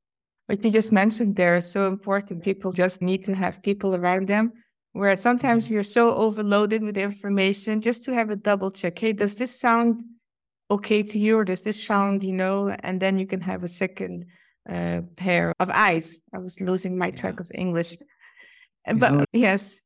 What 0.47 0.63
you 0.65 0.71
just 0.71 0.91
mentioned 0.91 1.35
there 1.35 1.55
is 1.55 1.71
so 1.71 1.87
important. 1.87 2.43
People 2.43 2.71
just 2.71 3.01
need 3.01 3.23
to 3.25 3.35
have 3.35 3.61
people 3.61 3.95
around 3.95 4.27
them. 4.27 4.51
Where 4.93 5.15
sometimes 5.15 5.65
mm-hmm. 5.65 5.75
we're 5.75 5.83
so 5.83 6.15
overloaded 6.15 6.81
with 6.81 6.97
information, 6.97 7.79
just 7.79 8.03
to 8.05 8.13
have 8.13 8.31
a 8.31 8.35
double 8.35 8.71
check. 8.71 8.97
Hey, 8.97 9.13
does 9.13 9.35
this 9.35 9.57
sound 9.57 10.03
okay 10.69 11.03
to 11.03 11.17
you, 11.17 11.37
or 11.37 11.45
does 11.45 11.61
this 11.61 11.83
sound, 11.83 12.23
you 12.23 12.33
know? 12.33 12.75
And 12.83 12.99
then 12.99 13.17
you 13.17 13.25
can 13.25 13.41
have 13.41 13.63
a 13.63 13.67
second 13.67 14.25
uh, 14.69 15.01
pair 15.15 15.53
of 15.59 15.69
eyes. 15.69 16.21
I 16.33 16.37
was 16.37 16.61
losing 16.61 16.97
my 16.97 17.11
track 17.11 17.35
yeah. 17.35 17.41
of 17.41 17.51
English. 17.53 17.97
But 18.85 19.13
know, 19.13 19.25
yes, 19.33 19.81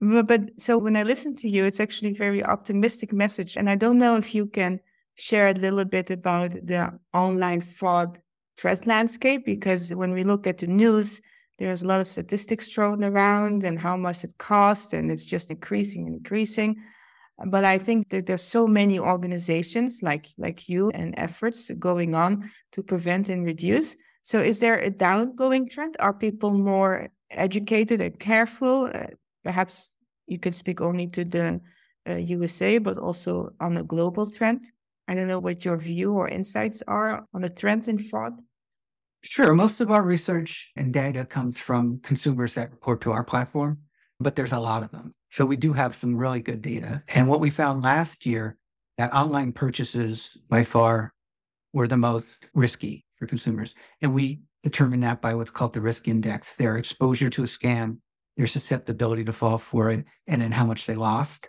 but, 0.00 0.26
but 0.26 0.40
so 0.58 0.78
when 0.78 0.96
I 0.96 1.02
listen 1.02 1.34
to 1.36 1.48
you, 1.48 1.64
it's 1.64 1.80
actually 1.80 2.10
a 2.10 2.14
very 2.14 2.44
optimistic 2.44 3.12
message. 3.12 3.56
And 3.56 3.68
I 3.68 3.74
don't 3.76 3.98
know 3.98 4.16
if 4.16 4.34
you 4.34 4.46
can 4.46 4.80
share 5.16 5.48
a 5.48 5.54
little 5.54 5.84
bit 5.84 6.10
about 6.10 6.52
the 6.52 6.98
online 7.12 7.60
fraud 7.60 8.18
threat 8.56 8.86
landscape, 8.86 9.44
because 9.44 9.94
when 9.94 10.12
we 10.12 10.24
look 10.24 10.46
at 10.46 10.58
the 10.58 10.66
news, 10.66 11.20
there's 11.58 11.82
a 11.82 11.86
lot 11.86 12.00
of 12.00 12.06
statistics 12.06 12.68
thrown 12.68 13.02
around 13.02 13.64
and 13.64 13.78
how 13.78 13.96
much 13.96 14.24
it 14.24 14.38
costs, 14.38 14.92
and 14.92 15.10
it's 15.10 15.24
just 15.24 15.50
increasing 15.50 16.06
and 16.06 16.16
increasing. 16.16 16.76
But 17.46 17.64
I 17.64 17.78
think 17.78 18.08
that 18.10 18.26
there's 18.26 18.42
so 18.42 18.66
many 18.66 18.98
organizations 18.98 20.00
like 20.02 20.26
like 20.38 20.68
you 20.68 20.90
and 20.90 21.14
efforts 21.16 21.70
going 21.78 22.14
on 22.14 22.50
to 22.72 22.82
prevent 22.82 23.28
and 23.28 23.44
reduce. 23.44 23.96
So 24.22 24.40
is 24.40 24.58
there 24.58 24.78
a 24.78 24.90
downgoing 24.90 25.70
trend? 25.70 25.96
Are 26.00 26.12
people 26.12 26.52
more 26.52 27.08
educated 27.30 28.00
and 28.00 28.18
careful? 28.18 28.90
Uh, 28.92 29.06
perhaps 29.44 29.90
you 30.26 30.38
could 30.38 30.54
speak 30.54 30.80
only 30.80 31.06
to 31.08 31.24
the 31.24 31.60
uh, 32.08 32.14
USA, 32.14 32.78
but 32.78 32.98
also 32.98 33.50
on 33.60 33.76
a 33.76 33.84
global 33.84 34.28
trend. 34.30 34.70
I 35.06 35.14
don't 35.14 35.28
know 35.28 35.38
what 35.38 35.64
your 35.64 35.76
view 35.78 36.12
or 36.12 36.28
insights 36.28 36.82
are 36.86 37.24
on 37.32 37.42
the 37.42 37.48
trend 37.48 37.88
in 37.88 37.98
fraud. 37.98 38.40
Sure. 39.22 39.54
Most 39.54 39.80
of 39.80 39.90
our 39.90 40.02
research 40.02 40.70
and 40.76 40.92
data 40.92 41.24
comes 41.24 41.58
from 41.58 42.00
consumers 42.00 42.54
that 42.54 42.70
report 42.70 43.00
to 43.02 43.12
our 43.12 43.24
platform, 43.24 43.78
but 44.20 44.36
there's 44.36 44.52
a 44.52 44.60
lot 44.60 44.82
of 44.82 44.90
them. 44.90 45.14
So 45.30 45.44
we 45.44 45.56
do 45.56 45.72
have 45.72 45.94
some 45.94 46.16
really 46.16 46.40
good 46.40 46.62
data. 46.62 47.02
And 47.08 47.28
what 47.28 47.40
we 47.40 47.50
found 47.50 47.82
last 47.82 48.26
year 48.26 48.56
that 48.96 49.12
online 49.14 49.52
purchases 49.52 50.36
by 50.48 50.64
far 50.64 51.14
were 51.72 51.86
the 51.86 51.96
most 51.96 52.48
risky 52.54 53.04
for 53.16 53.26
consumers. 53.26 53.74
And 54.02 54.14
we 54.14 54.40
determined 54.62 55.02
that 55.04 55.20
by 55.20 55.34
what's 55.34 55.50
called 55.50 55.74
the 55.74 55.80
risk 55.80 56.08
index, 56.08 56.56
their 56.56 56.76
exposure 56.76 57.30
to 57.30 57.42
a 57.44 57.46
scam, 57.46 57.98
their 58.36 58.46
susceptibility 58.46 59.24
to 59.24 59.32
fall 59.32 59.58
for 59.58 59.90
it, 59.90 60.04
and 60.26 60.42
then 60.42 60.52
how 60.52 60.64
much 60.64 60.86
they 60.86 60.94
lost. 60.94 61.48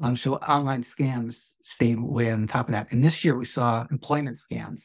Um, 0.00 0.16
so 0.16 0.36
online 0.36 0.84
scams 0.84 1.38
stayed 1.62 2.00
way 2.00 2.30
on 2.30 2.46
top 2.46 2.68
of 2.68 2.72
that. 2.72 2.92
And 2.92 3.04
this 3.04 3.24
year 3.24 3.36
we 3.36 3.44
saw 3.44 3.86
employment 3.90 4.40
scams 4.40 4.80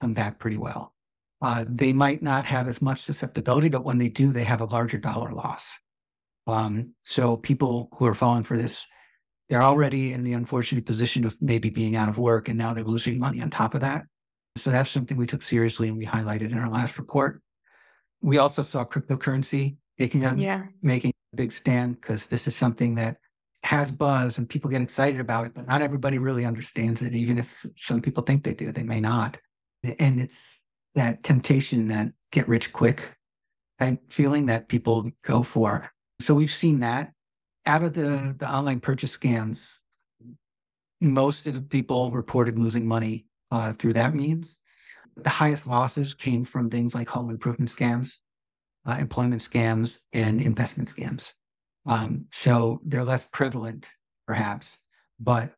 come 0.00 0.14
back 0.14 0.38
pretty 0.38 0.58
well. 0.58 0.94
Uh, 1.42 1.64
they 1.68 1.92
might 1.92 2.22
not 2.22 2.44
have 2.44 2.68
as 2.68 2.80
much 2.80 3.00
susceptibility, 3.00 3.68
but 3.68 3.84
when 3.84 3.98
they 3.98 4.08
do, 4.08 4.32
they 4.32 4.44
have 4.44 4.60
a 4.60 4.66
larger 4.66 4.98
dollar 4.98 5.32
loss. 5.32 5.74
Um, 6.46 6.94
so 7.02 7.36
people 7.36 7.88
who 7.96 8.06
are 8.06 8.14
falling 8.14 8.42
for 8.42 8.56
this, 8.56 8.86
they're 9.48 9.62
already 9.62 10.12
in 10.12 10.24
the 10.24 10.32
unfortunate 10.32 10.86
position 10.86 11.24
of 11.24 11.40
maybe 11.40 11.70
being 11.70 11.96
out 11.96 12.08
of 12.08 12.18
work 12.18 12.48
and 12.48 12.58
now 12.58 12.74
they're 12.74 12.84
losing 12.84 13.18
money 13.18 13.40
on 13.40 13.50
top 13.50 13.74
of 13.74 13.80
that. 13.80 14.04
So 14.56 14.70
that's 14.70 14.90
something 14.90 15.16
we 15.16 15.26
took 15.26 15.42
seriously 15.42 15.88
and 15.88 15.98
we 15.98 16.06
highlighted 16.06 16.52
in 16.52 16.58
our 16.58 16.70
last 16.70 16.98
report. 16.98 17.42
We 18.22 18.38
also 18.38 18.62
saw 18.62 18.84
cryptocurrency 18.84 19.76
making 19.98 20.24
a, 20.24 20.34
yeah. 20.36 20.64
making 20.82 21.12
a 21.32 21.36
big 21.36 21.52
stand 21.52 22.00
because 22.00 22.26
this 22.26 22.46
is 22.46 22.56
something 22.56 22.94
that 22.94 23.16
has 23.64 23.90
buzz 23.90 24.38
and 24.38 24.48
people 24.48 24.70
get 24.70 24.82
excited 24.82 25.20
about 25.20 25.46
it, 25.46 25.54
but 25.54 25.66
not 25.66 25.82
everybody 25.82 26.18
really 26.18 26.44
understands 26.44 27.02
it. 27.02 27.14
Even 27.14 27.38
if 27.38 27.66
some 27.76 28.00
people 28.00 28.22
think 28.22 28.44
they 28.44 28.54
do, 28.54 28.70
they 28.70 28.82
may 28.82 29.00
not. 29.00 29.38
And 29.98 30.20
it's 30.20 30.38
that 30.94 31.24
temptation 31.24 31.88
that 31.88 32.12
get 32.30 32.48
rich 32.48 32.72
quick 32.72 33.16
and 33.78 33.98
feeling 34.08 34.46
that 34.46 34.68
people 34.68 35.10
go 35.22 35.42
for. 35.42 35.90
So 36.20 36.34
we've 36.34 36.52
seen 36.52 36.80
that 36.80 37.12
out 37.66 37.82
of 37.82 37.94
the, 37.94 38.34
the 38.38 38.48
online 38.48 38.80
purchase 38.80 39.16
scams, 39.16 39.58
most 41.00 41.46
of 41.46 41.54
the 41.54 41.60
people 41.60 42.10
reported 42.10 42.58
losing 42.58 42.86
money 42.86 43.26
uh, 43.50 43.72
through 43.72 43.94
that 43.94 44.14
means. 44.14 44.56
The 45.16 45.30
highest 45.30 45.66
losses 45.66 46.14
came 46.14 46.44
from 46.44 46.70
things 46.70 46.94
like 46.94 47.08
home 47.08 47.30
improvement 47.30 47.70
scams, 47.70 48.12
uh, 48.86 48.96
employment 48.98 49.42
scams, 49.42 49.98
and 50.12 50.40
investment 50.40 50.94
scams. 50.94 51.32
Um, 51.86 52.26
so 52.32 52.80
they're 52.84 53.04
less 53.04 53.24
prevalent, 53.30 53.86
perhaps, 54.26 54.78
but 55.20 55.52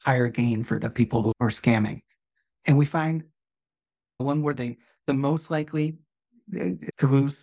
higher 0.00 0.28
gain 0.28 0.62
for 0.62 0.78
the 0.78 0.90
people 0.90 1.22
who 1.22 1.32
are 1.40 1.50
scamming. 1.50 2.00
And 2.64 2.78
we 2.78 2.86
find 2.86 3.24
one 4.18 4.42
where 4.42 4.54
they 4.54 4.78
the 5.06 5.14
most 5.14 5.50
likely 5.50 5.98
uh, 6.58 6.70
to 6.98 7.06
lose 7.06 7.34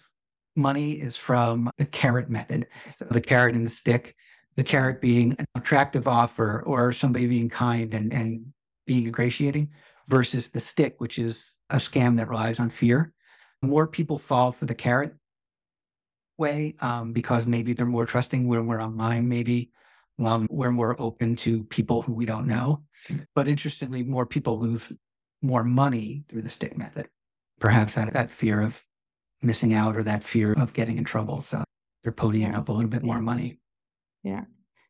money 0.56 0.94
is 0.94 1.18
from 1.18 1.70
the 1.78 1.86
carrot 1.86 2.30
method. 2.30 2.68
So 2.98 3.06
the 3.06 3.22
carrot 3.22 3.56
and 3.56 3.66
the 3.66 3.70
stick, 3.70 4.16
the 4.56 4.64
carrot 4.64 5.02
being 5.02 5.36
an 5.40 5.46
attractive 5.56 6.08
offer 6.08 6.64
or 6.66 6.94
somebody 6.94 7.28
being 7.28 7.50
kind 7.50 7.94
and, 7.94 8.14
and 8.14 8.46
being 8.86 9.06
ingratiating 9.06 9.70
versus 10.08 10.50
the 10.50 10.60
stick, 10.60 10.96
which 11.00 11.18
is 11.18 11.44
a 11.70 11.78
scam 11.78 12.18
that 12.18 12.30
relies 12.30 12.60
on 12.60 12.70
fear. 12.70 13.14
More 13.62 13.88
people 13.88 14.18
fall 14.18 14.52
for 14.52 14.66
the 14.66 14.76
carrot 14.76 15.16
way 16.38 16.76
um, 16.82 17.14
because 17.14 17.48
maybe 17.48 17.74
they're 17.74 17.86
more 17.86 18.06
trusting 18.06 18.48
when 18.48 18.68
we're 18.68 18.82
online, 18.82 19.28
maybe 19.28 19.72
um, 20.24 20.48
we're 20.52 20.72
more 20.72 20.96
open 21.00 21.36
to 21.38 21.64
people 21.66 22.02
who 22.02 22.14
we 22.14 22.26
don't 22.26 22.48
know. 22.48 22.84
But 23.36 23.48
interestingly, 23.48 24.04
more 24.04 24.26
people 24.26 24.60
lose 24.60 24.92
more 25.42 25.64
money 25.64 26.24
through 26.30 26.44
the 26.44 26.50
stick 26.50 26.78
method. 26.78 27.08
Perhaps 27.60 27.94
that, 27.94 28.14
that 28.14 28.32
fear 28.32 28.62
of 28.62 28.82
missing 29.44 29.74
out 29.74 29.96
or 29.96 30.04
that 30.04 30.24
fear 30.24 30.54
of 30.54 30.74
getting 30.74 30.98
in 30.98 31.04
trouble. 31.04 31.42
So 31.42 31.64
they're 32.02 32.12
ponying 32.12 32.56
up 32.56 32.70
a 32.70 32.72
little 32.72 32.90
bit 32.90 33.04
more 33.04 33.22
money. 33.22 33.60
Yeah. 34.24 34.46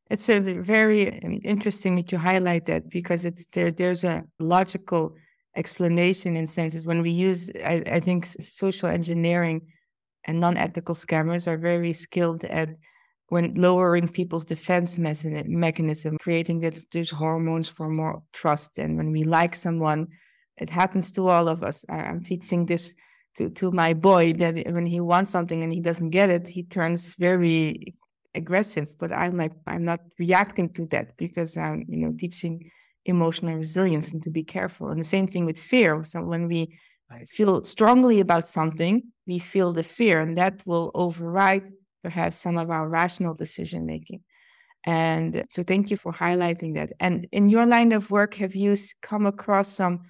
It's 0.09 0.29
a 0.29 0.39
very 0.39 1.23
um, 1.23 1.39
interesting 1.43 1.95
that 1.95 2.11
you 2.11 2.17
highlight 2.17 2.65
that 2.67 2.89
because 2.89 3.25
it's 3.25 3.45
there. 3.47 3.71
There's 3.71 4.03
a 4.03 4.23
logical 4.39 5.15
explanation 5.55 6.35
in 6.35 6.47
senses 6.47 6.85
when 6.85 7.01
we 7.01 7.11
use. 7.11 7.49
I, 7.63 7.83
I 7.87 7.99
think 7.99 8.25
social 8.25 8.89
engineering 8.89 9.61
and 10.25 10.39
non-ethical 10.39 10.95
scammers 10.95 11.47
are 11.47 11.57
very 11.57 11.93
skilled 11.93 12.43
at 12.45 12.69
when 13.29 13.53
lowering 13.55 14.07
people's 14.07 14.45
defense 14.45 14.99
mechanism, 14.99 16.17
creating 16.19 16.59
that 16.59 16.77
these 16.91 17.09
hormones 17.09 17.67
for 17.69 17.89
more 17.89 18.21
trust. 18.33 18.77
And 18.77 18.97
when 18.97 19.11
we 19.11 19.23
like 19.23 19.55
someone, 19.55 20.07
it 20.57 20.69
happens 20.69 21.11
to 21.13 21.27
all 21.27 21.47
of 21.47 21.63
us. 21.63 21.83
I'm 21.89 22.23
teaching 22.23 22.65
this 22.65 22.93
to 23.37 23.49
to 23.49 23.71
my 23.71 23.93
boy 23.93 24.33
that 24.33 24.55
when 24.67 24.85
he 24.85 24.99
wants 24.99 25.31
something 25.31 25.63
and 25.63 25.73
he 25.73 25.81
doesn't 25.81 26.11
get 26.11 26.29
it, 26.29 26.47
he 26.47 26.63
turns 26.63 27.15
very 27.15 27.95
aggressive. 28.35 28.89
But 28.99 29.11
I'm 29.11 29.37
like, 29.37 29.53
I'm 29.67 29.85
not 29.85 29.99
reacting 30.19 30.73
to 30.73 30.85
that 30.87 31.17
because 31.17 31.57
I'm, 31.57 31.85
you 31.87 31.97
know, 31.97 32.13
teaching 32.17 32.69
emotional 33.05 33.55
resilience 33.55 34.13
and 34.13 34.23
to 34.23 34.29
be 34.29 34.43
careful. 34.43 34.89
And 34.89 34.99
the 34.99 35.03
same 35.03 35.27
thing 35.27 35.45
with 35.45 35.59
fear. 35.59 36.03
So 36.03 36.23
when 36.23 36.47
we 36.47 36.77
feel 37.29 37.63
strongly 37.63 38.19
about 38.19 38.47
something, 38.47 39.03
we 39.27 39.39
feel 39.39 39.71
the 39.71 39.83
fear, 39.83 40.19
and 40.19 40.37
that 40.37 40.63
will 40.65 40.91
override 40.95 41.69
perhaps 42.03 42.37
some 42.37 42.57
of 42.57 42.69
our 42.69 42.89
rational 42.89 43.33
decision 43.33 43.85
making. 43.85 44.21
And 44.85 45.43
so, 45.49 45.63
thank 45.63 45.91
you 45.91 45.97
for 45.97 46.11
highlighting 46.11 46.75
that. 46.75 46.91
And 46.99 47.27
in 47.31 47.47
your 47.47 47.65
line 47.65 47.93
of 47.93 48.11
work, 48.11 48.35
have 48.35 48.55
you 48.55 48.75
come 49.01 49.25
across 49.25 49.69
some 49.69 50.01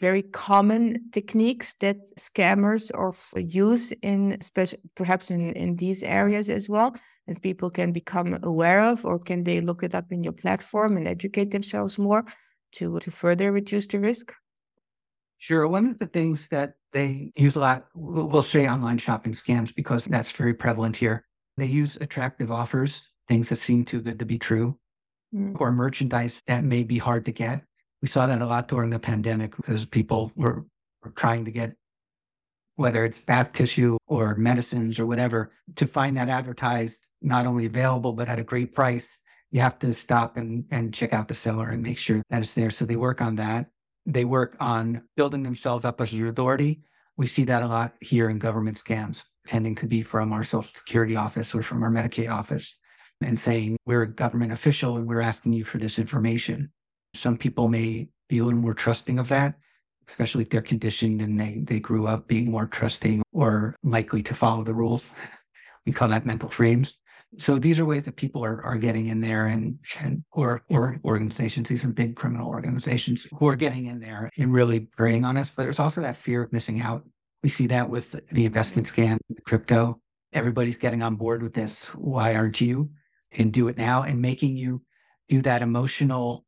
very 0.00 0.22
common 0.22 1.10
techniques 1.12 1.74
that 1.80 1.96
scammers 2.18 2.90
or 2.94 3.14
use 3.38 3.92
in 4.02 4.40
special, 4.40 4.78
perhaps 4.94 5.30
in, 5.30 5.52
in 5.52 5.76
these 5.76 6.02
areas 6.02 6.48
as 6.50 6.68
well 6.68 6.94
that 7.26 7.42
people 7.42 7.70
can 7.70 7.92
become 7.92 8.38
aware 8.42 8.80
of 8.80 9.04
or 9.04 9.18
can 9.18 9.44
they 9.44 9.60
look 9.60 9.82
it 9.82 9.94
up 9.94 10.10
in 10.10 10.22
your 10.22 10.32
platform 10.32 10.96
and 10.96 11.08
educate 11.08 11.50
themselves 11.50 11.98
more 11.98 12.24
to 12.72 12.98
to 13.00 13.10
further 13.10 13.52
reduce 13.52 13.86
the 13.86 13.98
risk 13.98 14.32
sure 15.38 15.66
one 15.68 15.86
of 15.86 15.98
the 15.98 16.06
things 16.06 16.48
that 16.48 16.74
They 16.94 17.32
use 17.34 17.56
a 17.56 17.60
lot, 17.60 17.86
we'll 17.94 18.42
say 18.42 18.68
online 18.68 18.98
shopping 18.98 19.34
scams 19.34 19.74
because 19.74 20.04
that's 20.06 20.30
very 20.30 20.54
prevalent 20.54 20.96
here. 20.96 21.26
They 21.56 21.66
use 21.66 21.98
attractive 22.00 22.52
offers, 22.52 23.02
things 23.26 23.48
that 23.48 23.56
seem 23.58 23.84
too 23.84 24.00
good 24.00 24.20
to 24.20 24.24
be 24.24 24.38
true, 24.38 24.78
mm. 25.34 25.56
or 25.58 25.72
merchandise 25.72 26.40
that 26.46 26.62
may 26.62 26.84
be 26.84 26.98
hard 26.98 27.24
to 27.24 27.32
get. 27.32 27.66
We 28.04 28.08
saw 28.08 28.26
that 28.26 28.42
a 28.42 28.46
lot 28.46 28.68
during 28.68 28.90
the 28.90 28.98
pandemic 28.98 29.56
because 29.56 29.86
people 29.86 30.30
were, 30.36 30.66
were 31.02 31.12
trying 31.12 31.46
to 31.46 31.50
get, 31.50 31.74
whether 32.76 33.02
it's 33.06 33.18
bath 33.22 33.54
tissue 33.54 33.96
or 34.06 34.34
medicines 34.34 35.00
or 35.00 35.06
whatever, 35.06 35.52
to 35.76 35.86
find 35.86 36.18
that 36.18 36.28
advertised, 36.28 36.98
not 37.22 37.46
only 37.46 37.64
available, 37.64 38.12
but 38.12 38.28
at 38.28 38.38
a 38.38 38.44
great 38.44 38.74
price. 38.74 39.08
You 39.52 39.62
have 39.62 39.78
to 39.78 39.94
stop 39.94 40.36
and, 40.36 40.66
and 40.70 40.92
check 40.92 41.14
out 41.14 41.28
the 41.28 41.34
seller 41.34 41.70
and 41.70 41.82
make 41.82 41.96
sure 41.96 42.20
that 42.28 42.42
it's 42.42 42.52
there. 42.52 42.68
So 42.68 42.84
they 42.84 42.96
work 42.96 43.22
on 43.22 43.36
that. 43.36 43.70
They 44.04 44.26
work 44.26 44.54
on 44.60 45.04
building 45.16 45.42
themselves 45.42 45.86
up 45.86 45.98
as 46.02 46.12
an 46.12 46.28
authority. 46.28 46.82
We 47.16 47.26
see 47.26 47.44
that 47.44 47.62
a 47.62 47.66
lot 47.66 47.94
here 48.02 48.28
in 48.28 48.38
government 48.38 48.84
scams, 48.84 49.24
tending 49.46 49.76
to 49.76 49.86
be 49.86 50.02
from 50.02 50.30
our 50.34 50.44
Social 50.44 50.70
Security 50.74 51.16
office 51.16 51.54
or 51.54 51.62
from 51.62 51.82
our 51.82 51.90
Medicaid 51.90 52.30
office 52.30 52.76
and 53.22 53.40
saying, 53.40 53.78
we're 53.86 54.02
a 54.02 54.06
government 54.06 54.52
official 54.52 54.98
and 54.98 55.08
we're 55.08 55.22
asking 55.22 55.54
you 55.54 55.64
for 55.64 55.78
this 55.78 55.98
information. 55.98 56.70
Some 57.14 57.36
people 57.36 57.68
may 57.68 58.08
be 58.28 58.38
a 58.38 58.44
little 58.44 58.60
more 58.60 58.74
trusting 58.74 59.18
of 59.18 59.28
that, 59.28 59.54
especially 60.08 60.42
if 60.42 60.50
they're 60.50 60.62
conditioned 60.62 61.20
and 61.22 61.38
they, 61.38 61.62
they 61.64 61.80
grew 61.80 62.06
up 62.06 62.26
being 62.26 62.50
more 62.50 62.66
trusting 62.66 63.22
or 63.32 63.76
likely 63.82 64.22
to 64.24 64.34
follow 64.34 64.64
the 64.64 64.74
rules. 64.74 65.10
We 65.86 65.92
call 65.92 66.08
that 66.08 66.24
mental 66.24 66.48
frames. 66.48 66.94
So 67.38 67.58
these 67.58 67.78
are 67.78 67.84
ways 67.84 68.04
that 68.04 68.16
people 68.16 68.42
are, 68.44 68.62
are 68.64 68.78
getting 68.78 69.08
in 69.08 69.20
there 69.20 69.46
and, 69.46 69.78
and 70.00 70.24
or 70.32 70.64
or 70.70 70.98
organizations, 71.04 71.68
these 71.68 71.84
are 71.84 71.88
big 71.88 72.16
criminal 72.16 72.48
organizations 72.48 73.26
who 73.38 73.48
are 73.48 73.56
getting 73.56 73.86
in 73.86 74.00
there 74.00 74.30
and 74.38 74.52
really 74.52 74.80
preying 74.80 75.24
on 75.24 75.36
us. 75.36 75.50
But 75.50 75.64
there's 75.64 75.78
also 75.78 76.00
that 76.00 76.16
fear 76.16 76.42
of 76.42 76.52
missing 76.52 76.80
out. 76.80 77.04
We 77.42 77.48
see 77.48 77.66
that 77.66 77.90
with 77.90 78.12
the 78.30 78.46
investment 78.46 78.90
scam, 78.90 79.18
crypto. 79.44 80.00
Everybody's 80.32 80.78
getting 80.78 81.02
on 81.02 81.16
board 81.16 81.42
with 81.42 81.54
this. 81.54 81.86
Why 81.94 82.34
aren't 82.34 82.60
you? 82.60 82.90
And 83.32 83.52
do 83.52 83.68
it 83.68 83.76
now 83.76 84.04
and 84.04 84.22
making 84.22 84.56
you 84.56 84.82
do 85.28 85.42
that 85.42 85.62
emotional 85.62 86.43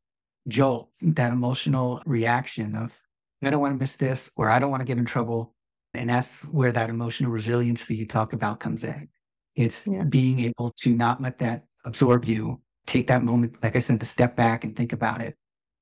jolt, 0.47 0.89
that 1.01 1.31
emotional 1.31 2.01
reaction 2.05 2.75
of, 2.75 2.97
I 3.43 3.49
don't 3.49 3.61
want 3.61 3.75
to 3.75 3.79
miss 3.79 3.95
this, 3.95 4.29
or 4.35 4.49
I 4.49 4.59
don't 4.59 4.71
want 4.71 4.81
to 4.81 4.85
get 4.87 4.97
in 4.97 5.05
trouble. 5.05 5.53
And 5.93 6.09
that's 6.09 6.43
where 6.45 6.71
that 6.71 6.89
emotional 6.89 7.31
resilience 7.31 7.85
that 7.85 7.95
you 7.95 8.05
talk 8.05 8.33
about 8.33 8.59
comes 8.59 8.83
in. 8.83 9.09
It's 9.55 9.87
yeah. 9.87 10.03
being 10.03 10.39
able 10.39 10.73
to 10.81 10.93
not 10.93 11.21
let 11.21 11.39
that 11.39 11.65
absorb 11.85 12.25
you. 12.25 12.61
Take 12.85 13.07
that 13.07 13.23
moment, 13.23 13.57
like 13.61 13.75
I 13.75 13.79
said, 13.79 13.99
to 13.99 14.05
step 14.05 14.35
back 14.35 14.63
and 14.63 14.75
think 14.75 14.93
about 14.93 15.21
it 15.21 15.35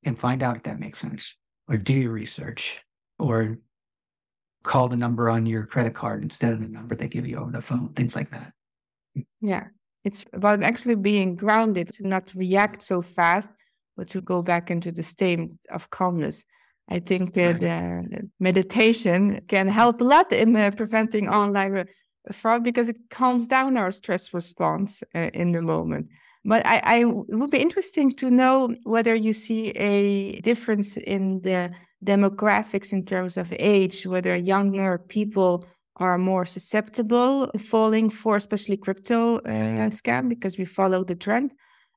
and 0.03 0.17
find 0.17 0.41
out 0.41 0.55
if 0.55 0.63
that 0.63 0.79
makes 0.79 0.99
sense. 0.99 1.35
Or 1.67 1.77
do 1.77 1.93
your 1.93 2.11
research 2.11 2.81
or 3.19 3.59
call 4.63 4.89
the 4.89 4.97
number 4.97 5.29
on 5.29 5.45
your 5.45 5.65
credit 5.65 5.93
card 5.93 6.23
instead 6.23 6.53
of 6.53 6.61
the 6.61 6.67
number 6.67 6.95
they 6.95 7.07
give 7.07 7.27
you 7.27 7.37
over 7.37 7.51
the 7.51 7.61
phone, 7.61 7.93
things 7.93 8.15
like 8.15 8.31
that. 8.31 8.53
Yeah. 9.39 9.67
It's 10.03 10.25
about 10.33 10.63
actually 10.63 10.95
being 10.95 11.35
grounded 11.35 11.89
to 11.93 12.07
not 12.07 12.31
react 12.35 12.81
so 12.81 13.01
fast, 13.01 13.51
but 13.95 14.07
to 14.09 14.21
go 14.21 14.41
back 14.41 14.69
into 14.71 14.91
the 14.91 15.03
state 15.03 15.39
of 15.69 15.89
calmness. 15.89 16.45
I 16.87 16.99
think 16.99 17.33
that 17.33 17.63
uh, 17.63 18.03
meditation 18.39 19.41
can 19.47 19.67
help 19.67 20.01
a 20.01 20.03
lot 20.03 20.31
in 20.31 20.55
uh, 20.55 20.71
preventing 20.75 21.27
online 21.27 21.85
fraud 22.31 22.63
because 22.63 22.89
it 22.89 22.97
calms 23.09 23.47
down 23.47 23.77
our 23.77 23.91
stress 23.91 24.33
response 24.33 25.03
uh, 25.15 25.29
in 25.33 25.51
the 25.51 25.61
moment. 25.61 26.09
But 26.43 26.65
I, 26.65 26.77
I, 26.83 26.97
it 26.99 27.35
would 27.35 27.49
be 27.49 27.57
interesting 27.57 28.11
to 28.13 28.29
know 28.29 28.75
whether 28.83 29.15
you 29.15 29.33
see 29.33 29.69
a 29.69 30.39
difference 30.41 30.95
in 30.97 31.41
the 31.41 31.71
demographics 32.03 32.93
in 32.93 33.03
terms 33.03 33.35
of 33.35 33.51
age, 33.57 34.05
whether 34.05 34.35
younger 34.35 34.99
people 34.99 35.65
are 35.97 36.17
more 36.17 36.45
susceptible 36.45 37.49
falling 37.57 38.09
for 38.09 38.35
especially 38.35 38.77
crypto 38.77 39.37
uh, 39.37 39.89
scam 39.89 40.29
because 40.29 40.57
we 40.57 40.65
follow 40.65 41.03
the 41.03 41.15
trend. 41.15 41.51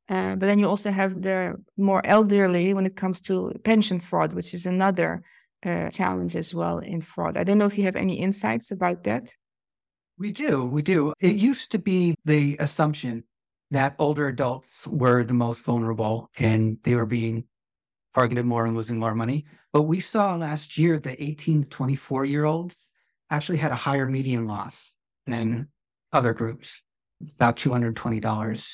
Uh, 0.09 0.37
but 0.37 0.47
then 0.47 0.59
you 0.59 0.67
also 0.67 0.91
have 0.91 1.21
the 1.21 1.55
more 1.77 2.05
elderly 2.07 2.73
when 2.73 2.87
it 2.87 2.97
comes 2.97 3.21
to 3.21 3.53
pension 3.65 4.01
fraud, 4.01 4.33
which 4.33 4.55
is 4.55 4.65
another 4.65 5.23
uh, 5.65 5.91
challenge 5.91 6.35
as 6.35 6.55
well 6.55 6.79
in 6.79 7.01
fraud. 7.01 7.37
I 7.37 7.45
don't 7.45 7.59
know 7.59 7.67
if 7.67 7.77
you 7.77 7.85
have 7.85 7.97
any 7.97 8.15
insights 8.15 8.71
about 8.71 9.05
that. 9.05 9.35
We 10.19 10.33
do. 10.33 10.65
We 10.65 10.83
do. 10.83 11.13
It 11.21 11.37
used 11.37 11.71
to 11.73 11.79
be 11.79 12.15
the 12.25 12.57
assumption 12.59 13.25
that 13.71 13.95
older 13.99 14.29
adults 14.29 14.87
were 14.87 15.25
the 15.25 15.35
most 15.35 15.65
vulnerable 15.65 16.31
and 16.39 16.79
they 16.85 16.95
were 16.95 17.07
being 17.07 17.45
targeted 18.15 18.47
more 18.47 18.67
and 18.67 18.77
losing 18.77 18.99
more 18.99 19.15
money. 19.15 19.45
But 19.73 19.83
we 19.83 20.01
saw 20.01 20.35
last 20.35 20.79
year 20.79 20.99
that 20.99 21.23
18 21.23 21.65
to 21.65 21.69
24 21.69 22.25
year 22.25 22.45
olds 22.45 22.75
actually 23.31 23.59
had 23.59 23.73
a 23.73 23.77
higher 23.77 24.07
median 24.07 24.47
loss 24.47 24.75
than 25.27 25.69
other 26.13 26.33
groups, 26.33 26.83
about 27.37 27.57
$220 27.57 28.67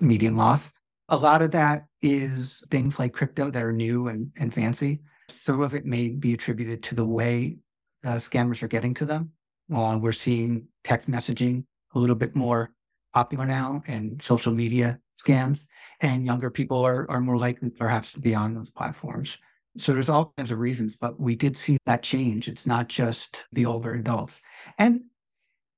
median 0.00 0.36
loss. 0.36 0.70
A 1.08 1.16
lot 1.16 1.42
of 1.42 1.50
that 1.50 1.86
is 2.00 2.62
things 2.70 2.98
like 2.98 3.12
crypto 3.12 3.50
that 3.50 3.62
are 3.62 3.72
new 3.72 4.08
and, 4.08 4.30
and 4.36 4.52
fancy. 4.52 5.00
Some 5.44 5.60
of 5.60 5.74
it 5.74 5.84
may 5.84 6.08
be 6.10 6.34
attributed 6.34 6.82
to 6.84 6.94
the 6.94 7.04
way 7.04 7.58
uh, 8.04 8.16
scammers 8.16 8.62
are 8.62 8.68
getting 8.68 8.94
to 8.94 9.04
them. 9.04 9.30
Uh, 9.72 9.98
we're 10.00 10.12
seeing 10.12 10.66
text 10.84 11.10
messaging 11.10 11.64
a 11.94 11.98
little 11.98 12.16
bit 12.16 12.34
more 12.34 12.72
popular 13.12 13.46
now 13.46 13.82
and 13.86 14.22
social 14.22 14.52
media 14.52 14.98
scams. 15.20 15.60
And 16.00 16.24
younger 16.24 16.50
people 16.50 16.84
are, 16.84 17.10
are 17.10 17.20
more 17.20 17.38
likely 17.38 17.70
perhaps 17.70 18.12
to 18.12 18.20
be 18.20 18.34
on 18.34 18.54
those 18.54 18.70
platforms. 18.70 19.38
So 19.76 19.92
there's 19.92 20.08
all 20.08 20.32
kinds 20.36 20.50
of 20.50 20.58
reasons, 20.58 20.96
but 21.00 21.18
we 21.18 21.34
did 21.34 21.56
see 21.56 21.78
that 21.86 22.02
change. 22.02 22.48
It's 22.48 22.66
not 22.66 22.88
just 22.88 23.44
the 23.52 23.66
older 23.66 23.94
adults. 23.94 24.40
And 24.78 25.02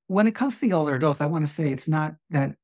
when 0.07 0.27
it 0.27 0.35
comes 0.35 0.55
to 0.55 0.61
the 0.61 0.73
older 0.73 0.95
adults, 0.95 1.21
I 1.21 1.25
want 1.27 1.47
to 1.47 1.53
say 1.53 1.71
it's 1.71 1.87
not 1.87 2.15
that 2.29 2.55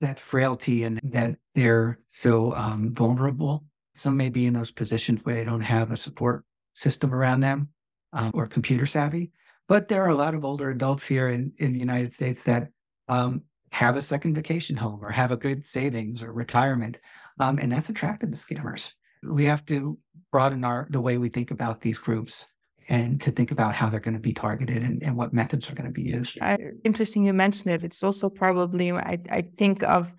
that 0.00 0.18
frailty 0.18 0.84
and 0.84 1.00
that 1.02 1.36
they're 1.54 1.98
so 2.08 2.52
um, 2.54 2.94
vulnerable. 2.94 3.64
Some 3.94 4.16
may 4.16 4.28
be 4.28 4.46
in 4.46 4.54
those 4.54 4.70
positions 4.70 5.20
where 5.24 5.34
they 5.34 5.44
don't 5.44 5.62
have 5.62 5.90
a 5.90 5.96
support 5.96 6.44
system 6.74 7.14
around 7.14 7.40
them 7.40 7.68
um, 8.12 8.30
or 8.34 8.46
computer 8.46 8.86
savvy. 8.86 9.32
But 9.68 9.88
there 9.88 10.04
are 10.04 10.10
a 10.10 10.14
lot 10.14 10.34
of 10.34 10.44
older 10.44 10.70
adults 10.70 11.06
here 11.06 11.28
in, 11.28 11.52
in 11.58 11.72
the 11.72 11.78
United 11.78 12.12
States 12.12 12.44
that 12.44 12.68
um, 13.08 13.42
have 13.72 13.96
a 13.96 14.02
second 14.02 14.34
vacation 14.34 14.76
home 14.76 15.00
or 15.02 15.10
have 15.10 15.32
a 15.32 15.36
good 15.36 15.64
savings 15.66 16.22
or 16.22 16.32
retirement. 16.32 16.98
Um, 17.40 17.58
and 17.58 17.72
that's 17.72 17.90
attractive 17.90 18.30
to 18.30 18.36
scammers. 18.36 18.92
We 19.22 19.44
have 19.46 19.64
to 19.66 19.98
broaden 20.30 20.64
our 20.64 20.86
the 20.90 21.00
way 21.00 21.18
we 21.18 21.28
think 21.28 21.50
about 21.50 21.80
these 21.80 21.98
groups 21.98 22.46
and 22.88 23.20
to 23.20 23.30
think 23.30 23.50
about 23.50 23.74
how 23.74 23.88
they're 23.88 24.00
going 24.00 24.14
to 24.14 24.20
be 24.20 24.32
targeted 24.32 24.82
and, 24.82 25.02
and 25.02 25.16
what 25.16 25.32
methods 25.32 25.70
are 25.70 25.74
going 25.74 25.86
to 25.86 25.92
be 25.92 26.02
used. 26.02 26.38
Interesting 26.84 27.26
you 27.26 27.32
mentioned 27.32 27.72
it. 27.74 27.84
It's 27.84 28.02
also 28.02 28.28
probably 28.28 28.92
I, 28.92 29.18
I 29.30 29.42
think 29.56 29.82
of 29.82 30.12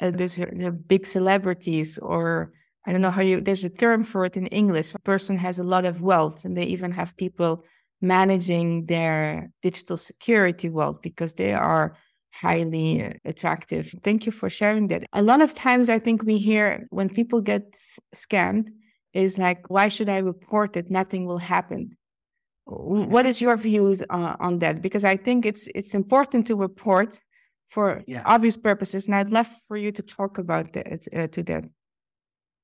uh, 0.00 0.10
this 0.10 0.36
the 0.36 0.72
big 0.72 1.06
celebrities 1.06 1.98
or 1.98 2.52
I 2.86 2.92
don't 2.92 3.02
know 3.02 3.10
how 3.10 3.22
you 3.22 3.40
there's 3.40 3.64
a 3.64 3.70
term 3.70 4.04
for 4.04 4.24
it 4.24 4.36
in 4.36 4.46
English. 4.48 4.94
A 4.94 4.98
person 5.00 5.36
has 5.38 5.58
a 5.58 5.64
lot 5.64 5.84
of 5.84 6.02
wealth 6.02 6.44
and 6.44 6.56
they 6.56 6.64
even 6.64 6.92
have 6.92 7.16
people 7.16 7.64
managing 8.00 8.86
their 8.86 9.50
digital 9.62 9.96
security 9.96 10.68
wealth 10.68 11.02
because 11.02 11.34
they 11.34 11.52
are 11.52 11.96
highly 12.32 13.02
uh, 13.02 13.12
attractive. 13.24 13.94
Thank 14.02 14.26
you 14.26 14.32
for 14.32 14.48
sharing 14.48 14.88
that. 14.88 15.04
A 15.12 15.22
lot 15.22 15.40
of 15.40 15.52
times, 15.52 15.88
I 15.90 15.98
think 15.98 16.22
we 16.22 16.38
hear 16.38 16.86
when 16.90 17.08
people 17.08 17.40
get 17.40 17.76
scammed, 18.14 18.68
is 19.12 19.38
like, 19.38 19.68
why 19.68 19.88
should 19.88 20.08
I 20.08 20.18
report 20.18 20.76
it? 20.76 20.90
Nothing 20.90 21.26
will 21.26 21.38
happen. 21.38 21.96
What 22.70 23.26
is 23.26 23.40
your 23.40 23.56
views 23.56 24.02
uh, 24.10 24.36
on 24.38 24.58
that? 24.60 24.80
Because 24.80 25.04
I 25.04 25.16
think 25.16 25.44
it's 25.44 25.68
it's 25.74 25.94
important 25.94 26.46
to 26.46 26.54
report 26.56 27.20
for 27.66 28.02
yeah. 28.06 28.22
obvious 28.24 28.56
purposes, 28.56 29.06
and 29.06 29.14
I'd 29.14 29.32
love 29.32 29.48
for 29.68 29.76
you 29.76 29.92
to 29.92 30.02
talk 30.02 30.38
about 30.38 30.72
that 30.72 31.08
uh, 31.14 31.26
to 31.28 31.42
that. 31.44 31.64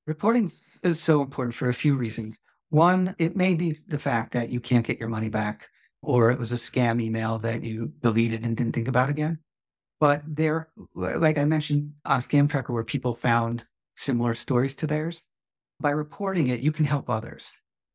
Reporting 0.05 0.49
is 0.83 1.01
so 1.01 1.21
important 1.21 1.55
for 1.55 1.69
a 1.69 1.73
few 1.73 1.95
reasons. 1.95 2.39
One, 2.69 3.15
it 3.17 3.35
may 3.35 3.53
be 3.53 3.77
the 3.87 3.99
fact 3.99 4.33
that 4.33 4.49
you 4.49 4.59
can't 4.59 4.85
get 4.85 4.99
your 4.99 5.09
money 5.09 5.29
back, 5.29 5.67
or 6.01 6.31
it 6.31 6.39
was 6.39 6.51
a 6.51 6.55
scam 6.55 7.01
email 7.01 7.39
that 7.39 7.63
you 7.63 7.91
deleted 8.01 8.45
and 8.45 8.55
didn't 8.55 8.73
think 8.73 8.87
about 8.87 9.09
again. 9.09 9.39
But 9.99 10.21
there, 10.25 10.69
like 10.93 11.37
I 11.37 11.45
mentioned 11.45 11.93
on 12.05 12.21
Scam 12.21 12.49
Tracker, 12.49 12.71
where 12.71 12.83
people 12.83 13.13
found 13.13 13.65
similar 13.95 14.33
stories 14.33 14.75
to 14.75 14.87
theirs, 14.87 15.23
by 15.79 15.89
reporting 15.89 16.47
it, 16.47 16.59
you 16.59 16.71
can 16.71 16.85
help 16.85 17.09
others. 17.09 17.51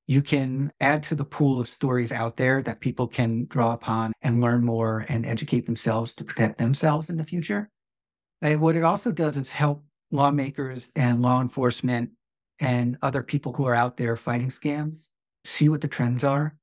You 0.06 0.22
can 0.22 0.72
add 0.80 1.02
to 1.04 1.14
the 1.14 1.24
pool 1.24 1.60
of 1.60 1.68
stories 1.68 2.12
out 2.12 2.36
there 2.36 2.62
that 2.62 2.80
people 2.80 3.06
can 3.06 3.46
draw 3.46 3.72
upon 3.72 4.12
and 4.22 4.40
learn 4.40 4.64
more 4.64 5.06
and 5.08 5.24
educate 5.24 5.66
themselves 5.66 6.12
to 6.14 6.24
protect 6.24 6.58
themselves 6.58 7.08
in 7.08 7.16
the 7.16 7.24
future. 7.24 7.70
And 8.40 8.60
what 8.60 8.76
it 8.76 8.82
also 8.82 9.12
does 9.12 9.36
is 9.36 9.50
help 9.50 9.84
lawmakers 10.10 10.90
and 10.96 11.22
law 11.22 11.40
enforcement 11.40 12.10
and 12.60 12.96
other 13.02 13.22
people 13.22 13.52
who 13.52 13.66
are 13.66 13.74
out 13.74 13.96
there 13.96 14.16
fighting 14.16 14.48
scams 14.48 14.98
see 15.44 15.68
what 15.68 15.80
the 15.80 15.88
trends 15.88 16.24
are 16.24 16.56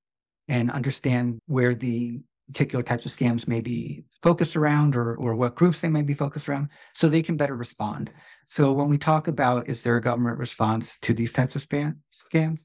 and 0.47 0.71
understand 0.71 1.39
where 1.47 1.75
the 1.75 2.19
particular 2.47 2.83
types 2.83 3.05
of 3.05 3.11
scams 3.11 3.47
may 3.47 3.61
be 3.61 4.03
focused 4.23 4.55
around 4.55 4.95
or, 4.95 5.15
or 5.15 5.35
what 5.35 5.55
groups 5.55 5.81
they 5.81 5.87
may 5.87 6.01
be 6.01 6.13
focused 6.13 6.49
around 6.49 6.69
so 6.95 7.07
they 7.07 7.21
can 7.21 7.37
better 7.37 7.55
respond. 7.55 8.11
So 8.47 8.73
when 8.73 8.89
we 8.89 8.97
talk 8.97 9.27
about 9.27 9.69
is 9.69 9.83
there 9.83 9.97
a 9.97 10.01
government 10.01 10.39
response 10.39 10.97
to 11.03 11.13
these 11.13 11.31
types 11.31 11.55
of 11.55 11.67
spam, 11.67 11.97
scams, 12.11 12.57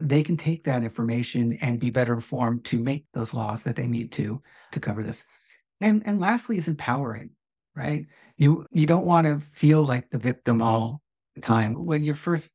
they 0.00 0.22
can 0.22 0.36
take 0.36 0.64
that 0.64 0.82
information 0.82 1.54
and 1.60 1.80
be 1.80 1.90
better 1.90 2.14
informed 2.14 2.64
to 2.66 2.78
make 2.78 3.06
those 3.14 3.32
laws 3.32 3.62
that 3.62 3.76
they 3.76 3.86
need 3.86 4.12
to 4.12 4.42
to 4.72 4.80
cover 4.80 5.02
this. 5.02 5.24
And 5.80 6.02
and 6.06 6.20
lastly 6.20 6.58
is 6.58 6.68
empowering, 6.68 7.30
right? 7.74 8.06
You 8.36 8.66
you 8.70 8.86
don't 8.86 9.06
want 9.06 9.26
to 9.26 9.40
feel 9.40 9.84
like 9.84 10.10
the 10.10 10.18
victim 10.18 10.60
all 10.60 11.02
the 11.34 11.40
time. 11.40 11.86
When 11.86 12.04
you're 12.04 12.14
first 12.14 12.48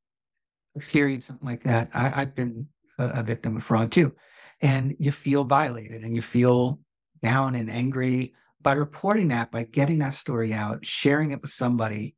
experiencing 0.75 1.35
something 1.35 1.47
like 1.47 1.63
that, 1.63 1.89
I, 1.93 2.21
I've 2.21 2.35
been 2.35 2.67
a, 2.97 3.19
a 3.19 3.23
victim 3.23 3.57
of 3.57 3.63
fraud 3.63 3.91
too. 3.91 4.13
And 4.61 4.95
you 4.99 5.11
feel 5.11 5.43
violated 5.43 6.03
and 6.03 6.15
you 6.15 6.21
feel 6.21 6.79
down 7.21 7.55
and 7.55 7.69
angry. 7.69 8.33
By 8.61 8.73
reporting 8.73 9.29
that, 9.29 9.51
by 9.51 9.63
getting 9.63 9.99
that 9.99 10.13
story 10.13 10.53
out, 10.53 10.85
sharing 10.85 11.31
it 11.31 11.41
with 11.41 11.49
somebody, 11.49 12.15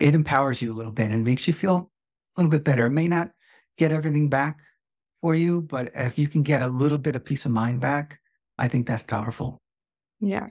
it 0.00 0.14
empowers 0.14 0.62
you 0.62 0.72
a 0.72 0.76
little 0.76 0.92
bit 0.92 1.10
and 1.10 1.22
makes 1.22 1.46
you 1.46 1.52
feel 1.52 1.90
a 2.34 2.40
little 2.40 2.50
bit 2.50 2.64
better. 2.64 2.86
It 2.86 2.92
may 2.92 3.08
not 3.08 3.30
get 3.76 3.92
everything 3.92 4.28
back 4.28 4.58
for 5.20 5.34
you, 5.34 5.62
but 5.62 5.90
if 5.94 6.18
you 6.18 6.28
can 6.28 6.42
get 6.42 6.62
a 6.62 6.68
little 6.68 6.98
bit 6.98 7.16
of 7.16 7.24
peace 7.24 7.46
of 7.46 7.52
mind 7.52 7.80
back, 7.80 8.20
I 8.58 8.68
think 8.68 8.86
that's 8.86 9.02
powerful. 9.02 9.58
Yeah. 10.20 10.48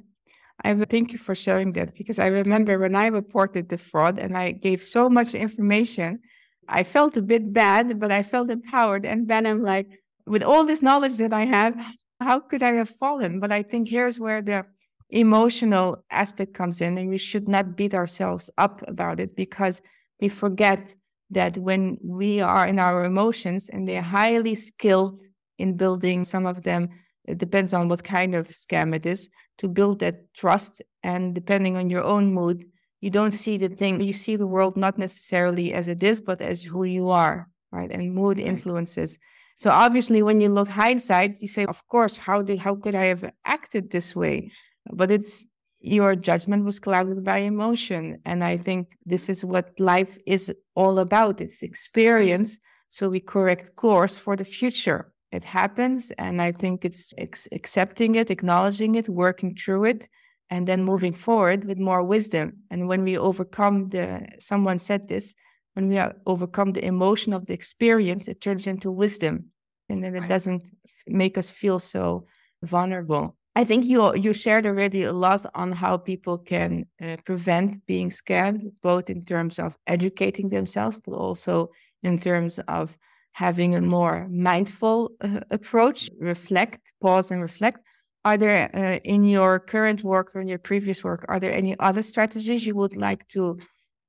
I 0.64 0.74
thank 0.86 1.12
you 1.12 1.18
for 1.18 1.34
sharing 1.34 1.74
that 1.74 1.96
because 1.96 2.20
I 2.20 2.28
remember 2.28 2.78
when 2.78 2.96
I 2.96 3.08
reported 3.08 3.70
the 3.70 3.78
fraud 3.78 4.20
and 4.20 4.38
I 4.38 4.52
gave 4.52 4.82
so 4.82 5.10
much 5.10 5.34
information, 5.34 6.20
I 6.68 6.84
felt 6.84 7.18
a 7.18 7.22
bit 7.22 7.52
bad, 7.52 8.00
but 8.00 8.12
I 8.12 8.22
felt 8.22 8.50
empowered. 8.50 9.06
And 9.06 9.28
then 9.28 9.46
I'm 9.48 9.64
like, 9.64 9.88
with 10.28 10.44
all 10.44 10.64
this 10.64 10.82
knowledge 10.82 11.18
that 11.18 11.34
I 11.34 11.46
have, 11.46 11.76
how 12.20 12.40
could 12.40 12.62
I 12.62 12.74
have 12.74 12.90
fallen? 12.90 13.40
But 13.40 13.52
I 13.52 13.64
think 13.64 13.90
here's 13.90 14.20
where 14.20 14.42
the 14.42 14.66
emotional 15.10 16.06
aspect 16.12 16.54
comes 16.54 16.80
in, 16.80 16.98
and 16.98 17.10
we 17.10 17.18
should 17.18 17.48
not 17.48 17.76
beat 17.76 17.94
ourselves 17.94 18.50
up 18.58 18.82
about 18.88 19.20
it 19.20 19.36
because 19.36 19.82
we 20.22 20.30
forget 20.30 20.96
that 21.32 21.58
when 21.58 21.98
we 22.04 22.42
are 22.42 22.68
in 22.68 22.78
our 22.78 23.04
emotions 23.06 23.70
and 23.70 23.88
they're 23.88 24.02
highly 24.02 24.56
skilled 24.56 25.26
in 25.58 25.78
building 25.78 26.24
some 26.24 26.46
of 26.46 26.64
them 26.64 26.90
it 27.26 27.38
depends 27.38 27.74
on 27.74 27.88
what 27.88 28.04
kind 28.04 28.36
of 28.36 28.48
scam 28.48 28.96
it 28.96 29.06
is 29.06 29.30
to 29.58 29.68
build 29.68 30.00
that 30.00 30.34
trust. 30.34 30.82
And 31.04 31.36
depending 31.36 31.78
on 31.78 31.90
your 31.90 32.04
own 32.04 32.34
mood 32.34 32.66
you 33.00 33.10
don't 33.10 33.32
see 33.32 33.58
the 33.58 33.70
thing 33.70 34.00
you 34.02 34.14
see 34.14 34.36
the 34.36 34.48
world 34.48 34.78
not 34.78 34.98
necessarily 34.98 35.74
as 35.74 35.88
it 35.88 36.04
is 36.04 36.22
but 36.22 36.42
as 36.42 36.64
who 36.64 36.84
you 36.84 37.10
are 37.10 37.48
right? 37.72 37.90
And 37.90 38.14
mood 38.14 38.38
influences. 38.38 39.18
So 39.56 39.72
obviously 39.72 40.22
when 40.22 40.42
you 40.42 40.50
look 40.50 40.68
hindsight 40.68 41.42
you 41.42 41.48
say 41.48 41.66
of 41.66 41.88
course 41.88 42.18
how 42.18 42.42
did 42.42 42.60
how 42.60 42.76
could 42.76 42.96
i 42.96 43.06
have 43.06 43.32
acted 43.46 43.92
this 43.92 44.16
way? 44.16 44.52
But 44.92 45.10
it's 45.12 45.48
your 45.82 46.16
judgment 46.16 46.64
was 46.64 46.80
clouded 46.80 47.24
by 47.24 47.40
emotion. 47.40 48.22
And 48.26 48.44
i 48.44 48.58
think 48.58 48.98
this 49.06 49.30
is 49.30 49.44
what 49.44 49.80
life 49.80 50.18
is 50.26 50.54
all 50.76 51.00
about. 51.00 51.42
It's 51.42 51.64
experience. 51.64 52.60
So 52.90 53.10
we 53.10 53.20
correct 53.20 53.76
course 53.76 54.18
for 54.18 54.36
the 54.36 54.46
future. 54.46 55.14
It 55.32 55.46
happens 55.46 56.12
and 56.18 56.42
i 56.42 56.52
think 56.52 56.84
it's 56.84 57.14
ex- 57.18 57.48
accepting 57.54 58.16
it 58.16 58.30
acknowledging 58.30 58.96
it 58.96 59.08
working 59.08 59.56
through 59.56 59.86
it 59.86 60.10
and 60.50 60.68
then 60.68 60.84
moving 60.84 61.14
forward 61.14 61.64
with 61.64 61.80
more 61.80 62.04
wisdom. 62.04 62.64
And 62.70 62.90
when 62.90 63.04
we 63.04 63.18
overcome 63.18 63.90
the 63.90 64.28
someone 64.40 64.80
said 64.80 65.08
this 65.08 65.36
when 65.74 65.88
we 65.88 65.98
uh, 65.98 66.12
overcome 66.26 66.74
the 66.74 66.86
emotion 66.86 67.32
of 67.34 67.46
the 67.46 67.54
experience 67.54 68.28
it 68.28 68.42
turns 68.42 68.68
into 68.68 68.92
wisdom. 68.92 69.52
And 69.90 70.04
then 70.04 70.16
it 70.16 70.28
doesn't 70.28 70.64
make 71.08 71.38
us 71.38 71.50
feel 71.50 71.80
so 71.80 72.26
vulnerable 72.62 73.38
i 73.56 73.64
think 73.64 73.86
you 73.86 74.16
you 74.16 74.34
shared 74.34 74.66
already 74.66 75.04
a 75.04 75.14
lot 75.14 75.46
on 75.56 75.72
how 75.72 75.98
people 75.98 76.38
can 76.38 76.86
uh, 77.02 77.18
prevent 77.26 77.86
being 77.86 78.10
scammed 78.10 78.72
both 78.82 79.10
in 79.10 79.22
terms 79.24 79.60
of 79.60 79.78
educating 79.88 80.50
themselves 80.50 80.98
but 81.06 81.14
also 81.14 81.70
in 82.04 82.20
terms 82.20 82.60
of 82.68 82.98
having 83.34 83.76
a 83.76 83.82
more 83.82 84.28
mindful 84.30 85.12
uh, 85.22 85.40
approach, 85.52 86.10
reflect, 86.20 86.94
pause, 87.02 87.32
and 87.32 87.42
reflect. 87.42 87.80
Are 88.24 88.38
there 88.38 88.70
uh, 88.76 89.00
in 89.04 89.24
your 89.24 89.60
current 89.60 90.04
work 90.04 90.36
or 90.36 90.42
in 90.42 90.48
your 90.48 90.60
previous 90.60 91.04
work, 91.04 91.26
are 91.28 91.40
there 91.40 91.54
any 91.54 91.78
other 91.80 92.04
strategies 92.04 92.66
you 92.66 92.76
would 92.76 92.96
like 92.96 93.28
to 93.30 93.58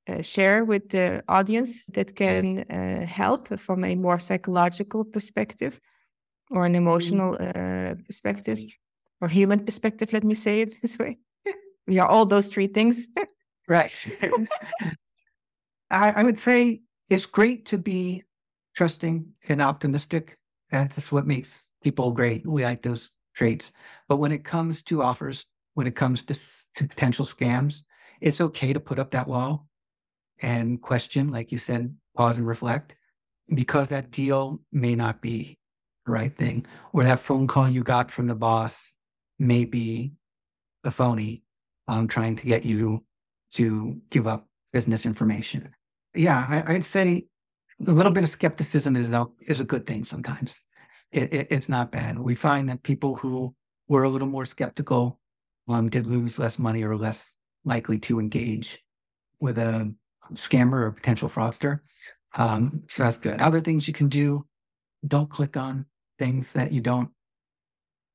uh, 0.07 0.21
share 0.21 0.65
with 0.65 0.89
the 0.89 1.23
audience 1.27 1.85
that 1.87 2.15
can 2.15 2.59
uh, 2.69 3.05
help 3.07 3.47
from 3.59 3.83
a 3.83 3.95
more 3.95 4.19
psychological 4.19 5.03
perspective 5.03 5.79
or 6.51 6.65
an 6.65 6.75
emotional 6.75 7.35
uh, 7.39 7.95
perspective 8.05 8.59
or 9.23 9.29
human 9.29 9.65
perspective? 9.65 10.11
Let 10.11 10.25
me 10.25 10.35
say 10.35 10.59
it 10.61 10.73
this 10.81 10.99
way. 10.99 11.17
we 11.87 11.97
are 11.97 12.07
all 12.07 12.25
those 12.25 12.51
three 12.51 12.67
things. 12.67 13.09
right. 13.69 13.93
I, 15.89 16.11
I 16.11 16.23
would 16.23 16.37
say 16.37 16.81
it's 17.09 17.25
great 17.25 17.65
to 17.67 17.77
be 17.77 18.23
trusting 18.75 19.25
and 19.47 19.61
optimistic. 19.61 20.37
That's 20.71 21.09
what 21.09 21.25
makes 21.25 21.63
people 21.81 22.11
great. 22.11 22.45
We 22.45 22.65
like 22.65 22.81
those 22.81 23.11
traits. 23.33 23.71
But 24.09 24.17
when 24.17 24.33
it 24.33 24.43
comes 24.43 24.83
to 24.83 25.01
offers, 25.01 25.45
when 25.75 25.87
it 25.87 25.95
comes 25.95 26.23
to, 26.23 26.33
to 26.75 26.87
potential 26.87 27.25
scams, 27.25 27.83
it's 28.19 28.41
okay 28.41 28.73
to 28.73 28.79
put 28.81 28.99
up 28.99 29.11
that 29.11 29.27
wall 29.29 29.67
and 30.41 30.81
question, 30.81 31.31
like 31.31 31.51
you 31.51 31.57
said, 31.57 31.95
pause 32.17 32.37
and 32.37 32.45
reflect, 32.45 32.95
because 33.53 33.87
that 33.87 34.11
deal 34.11 34.59
may 34.73 34.95
not 34.95 35.21
be 35.21 35.57
the 36.05 36.11
right 36.11 36.35
thing, 36.35 36.65
or 36.91 37.05
that 37.05 37.19
phone 37.19 37.47
call 37.47 37.69
you 37.69 37.83
got 37.83 38.11
from 38.11 38.27
the 38.27 38.35
boss 38.35 38.92
may 39.39 39.65
be 39.65 40.13
a 40.83 40.91
phony 40.91 41.43
um, 41.87 42.07
trying 42.07 42.35
to 42.35 42.45
get 42.45 42.65
you 42.65 43.03
to 43.53 43.99
give 44.09 44.27
up 44.27 44.47
business 44.71 45.05
information. 45.05 45.69
Yeah, 46.15 46.45
I, 46.47 46.73
I'd 46.73 46.85
say 46.85 47.25
a 47.85 47.91
little 47.91 48.11
bit 48.11 48.23
of 48.23 48.29
skepticism 48.29 48.95
is 48.95 49.11
a, 49.11 49.25
is 49.41 49.59
a 49.59 49.65
good 49.65 49.85
thing 49.85 50.03
sometimes. 50.03 50.55
It, 51.11 51.33
it, 51.33 51.47
it's 51.51 51.69
not 51.69 51.91
bad. 51.91 52.17
We 52.17 52.35
find 52.35 52.69
that 52.69 52.83
people 52.83 53.15
who 53.15 53.53
were 53.87 54.03
a 54.03 54.09
little 54.09 54.27
more 54.27 54.45
skeptical 54.45 55.19
um, 55.67 55.89
did 55.89 56.07
lose 56.07 56.39
less 56.39 56.57
money 56.57 56.83
or 56.83 56.97
less 56.97 57.31
likely 57.65 57.99
to 57.99 58.19
engage 58.19 58.83
with 59.39 59.57
a 59.57 59.93
scammer 60.33 60.81
or 60.81 60.91
potential 60.91 61.29
fraudster. 61.29 61.79
Um, 62.35 62.83
so 62.89 63.03
that's 63.03 63.17
good. 63.17 63.39
Other 63.39 63.61
things 63.61 63.87
you 63.87 63.93
can 63.93 64.09
do, 64.09 64.45
don't 65.05 65.29
click 65.29 65.57
on 65.57 65.85
things 66.17 66.53
that 66.53 66.71
you 66.71 66.81
don't 66.81 67.09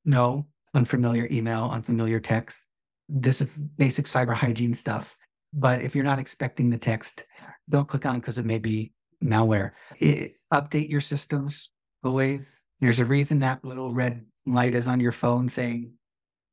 know, 0.05 0.47
unfamiliar 0.75 1.29
email, 1.31 1.71
unfamiliar 1.73 2.21
text. 2.21 2.65
This 3.09 3.41
is 3.41 3.51
basic 3.57 4.07
cyber 4.07 4.35
hygiene 4.35 4.75
stuff. 4.75 5.15
But 5.53 5.81
if 5.81 5.95
you're 5.95 6.05
not 6.05 6.19
expecting 6.19 6.71
the 6.71 6.79
text, 6.79 7.25
don't 7.69 7.89
click 7.89 8.05
on 8.07 8.17
because 8.17 8.39
it 8.39 8.45
may 8.45 8.59
be 8.59 8.93
malware. 9.23 9.73
It, 9.99 10.35
update 10.53 10.91
your 10.91 11.01
systems 11.01 11.71
always. 12.05 12.47
There's 12.81 13.01
a 13.01 13.05
reason 13.05 13.41
that 13.41 13.65
little 13.65 13.93
red 13.93 14.25
light 14.47 14.75
is 14.75 14.89
on 14.89 15.01
your 15.01 15.13
phone 15.13 15.49
saying 15.49 15.93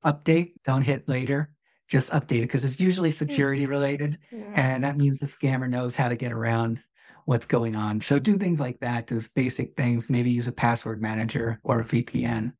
update, 0.05 0.53
don't 0.63 0.81
hit 0.81 1.07
later. 1.07 1.51
Just 1.87 2.11
update 2.11 2.39
it 2.39 2.41
because 2.41 2.65
it's 2.65 2.79
usually 2.79 3.11
security 3.11 3.67
related. 3.67 4.17
Yeah. 4.31 4.43
And 4.55 4.83
that 4.83 4.97
means 4.97 5.19
the 5.19 5.27
scammer 5.27 5.69
knows 5.69 5.95
how 5.95 6.09
to 6.09 6.15
get 6.15 6.31
around 6.31 6.81
what's 7.25 7.45
going 7.45 7.75
on. 7.75 8.01
So 8.01 8.17
do 8.17 8.37
things 8.37 8.59
like 8.59 8.79
that, 8.79 9.07
those 9.07 9.27
basic 9.27 9.75
things. 9.75 10.09
Maybe 10.09 10.31
use 10.31 10.47
a 10.47 10.51
password 10.51 11.01
manager 11.01 11.59
or 11.63 11.81
a 11.81 11.83
VPN. 11.83 12.53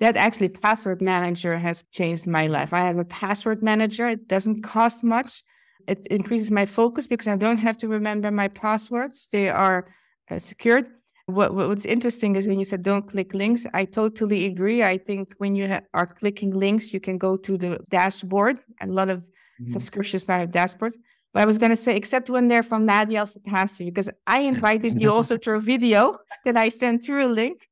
That 0.00 0.16
actually, 0.16 0.50
password 0.50 1.02
manager 1.02 1.58
has 1.58 1.82
changed 1.90 2.26
my 2.26 2.46
life. 2.46 2.72
I 2.72 2.86
have 2.86 2.98
a 2.98 3.04
password 3.04 3.62
manager. 3.62 4.06
It 4.08 4.28
doesn't 4.28 4.62
cost 4.62 5.02
much 5.02 5.42
it 5.88 6.06
increases 6.08 6.50
my 6.50 6.66
focus 6.66 7.06
because 7.06 7.26
I 7.26 7.36
don't 7.36 7.60
have 7.60 7.76
to 7.78 7.88
remember 7.88 8.30
my 8.30 8.48
passwords. 8.48 9.28
They 9.32 9.48
are 9.48 9.88
uh, 10.30 10.38
secured. 10.38 10.88
What, 11.26 11.54
what's 11.54 11.86
interesting 11.86 12.36
is 12.36 12.46
when 12.46 12.58
you 12.58 12.64
said 12.64 12.82
don't 12.82 13.06
click 13.06 13.34
links, 13.34 13.66
I 13.74 13.84
totally 13.86 14.46
agree. 14.46 14.82
I 14.82 14.98
think 14.98 15.34
when 15.38 15.54
you 15.54 15.68
ha- 15.68 15.80
are 15.94 16.06
clicking 16.06 16.50
links, 16.50 16.92
you 16.92 17.00
can 17.00 17.18
go 17.18 17.36
to 17.36 17.56
the 17.56 17.80
dashboard. 17.88 18.58
A 18.80 18.86
lot 18.86 19.08
of 19.08 19.20
mm-hmm. 19.20 19.72
subscriptions 19.72 20.28
now 20.28 20.38
have 20.38 20.50
dashboards. 20.50 20.96
But 21.32 21.42
I 21.42 21.46
was 21.46 21.58
going 21.58 21.70
to 21.70 21.76
say, 21.76 21.96
except 21.96 22.30
when 22.30 22.48
they're 22.48 22.62
from 22.62 22.84
Nadia 22.84 23.22
Satasi, 23.22 23.86
because 23.86 24.10
I 24.26 24.40
invited 24.40 25.00
you 25.00 25.12
also 25.12 25.36
to 25.38 25.52
a 25.52 25.60
video 25.60 26.18
that 26.44 26.56
I 26.56 26.68
sent 26.68 27.04
through 27.04 27.26
a 27.26 27.28
link. 27.28 27.66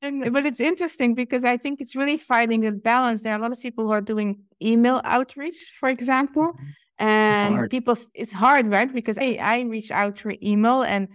And, 0.00 0.32
but 0.32 0.46
it's 0.46 0.60
interesting 0.60 1.14
because 1.14 1.44
I 1.44 1.56
think 1.56 1.80
it's 1.80 1.96
really 1.96 2.16
finding 2.16 2.64
a 2.66 2.72
balance. 2.72 3.22
There 3.22 3.32
are 3.32 3.38
a 3.38 3.42
lot 3.42 3.52
of 3.52 3.60
people 3.60 3.84
who 3.84 3.90
are 3.90 4.00
doing 4.00 4.40
email 4.62 5.00
outreach, 5.04 5.72
for 5.78 5.88
example, 5.88 6.52
mm-hmm. 6.52 6.70
And 6.98 7.60
it's 7.60 7.68
people 7.70 7.96
it's 8.14 8.32
hard 8.32 8.66
right? 8.66 8.92
Because 8.92 9.18
I, 9.18 9.38
I 9.40 9.60
reach 9.62 9.90
out 9.90 10.18
through 10.18 10.36
email 10.42 10.82
and 10.82 11.08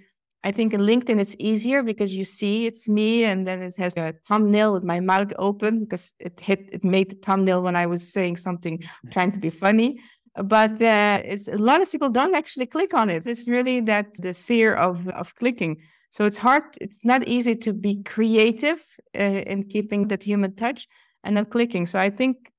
i 0.45 0.51
think 0.51 0.73
in 0.73 0.81
linkedin 0.81 1.19
it's 1.19 1.35
easier 1.39 1.81
because 1.83 2.13
you 2.13 2.25
see 2.25 2.65
it's 2.65 2.89
me 2.89 3.23
and 3.23 3.47
then 3.47 3.61
it 3.61 3.75
has 3.77 3.95
a 3.95 4.13
thumbnail 4.27 4.73
with 4.73 4.83
my 4.83 4.99
mouth 4.99 5.31
open 5.39 5.79
because 5.79 6.13
it 6.19 6.37
hit 6.39 6.69
it 6.73 6.83
made 6.83 7.09
the 7.11 7.15
thumbnail 7.15 7.63
when 7.63 7.77
i 7.77 7.85
was 7.85 8.11
saying 8.11 8.35
something 8.35 8.81
trying 9.11 9.31
to 9.31 9.39
be 9.39 9.49
funny. 9.49 9.99
But 10.35 10.81
uh, 10.81 11.21
it's 11.23 11.47
a 11.47 11.57
lot 11.57 11.81
of 11.81 11.91
people 11.91 12.09
don't 12.09 12.33
actually 12.33 12.65
click 12.65 12.95
on 12.95 13.11
it. 13.11 13.27
It's 13.27 13.47
really 13.47 13.81
that 13.81 14.15
the 14.15 14.33
fear 14.33 14.73
of 14.73 15.07
of 15.09 15.35
clicking 15.35 15.77
so 16.13 16.25
it's 16.25 16.41
hard 16.47 16.63
it's 16.79 17.01
not 17.03 17.27
easy 17.27 17.55
to 17.55 17.71
be 17.73 17.93
creative 18.03 18.81
uh, 19.23 19.41
in 19.51 19.63
keeping 19.73 20.07
that 20.09 20.23
human 20.23 20.53
touch 20.55 20.87
and 21.23 21.35
not 21.35 21.49
clicking 21.49 21.85
so 21.85 21.97
i 21.99 22.09
think 22.09 22.53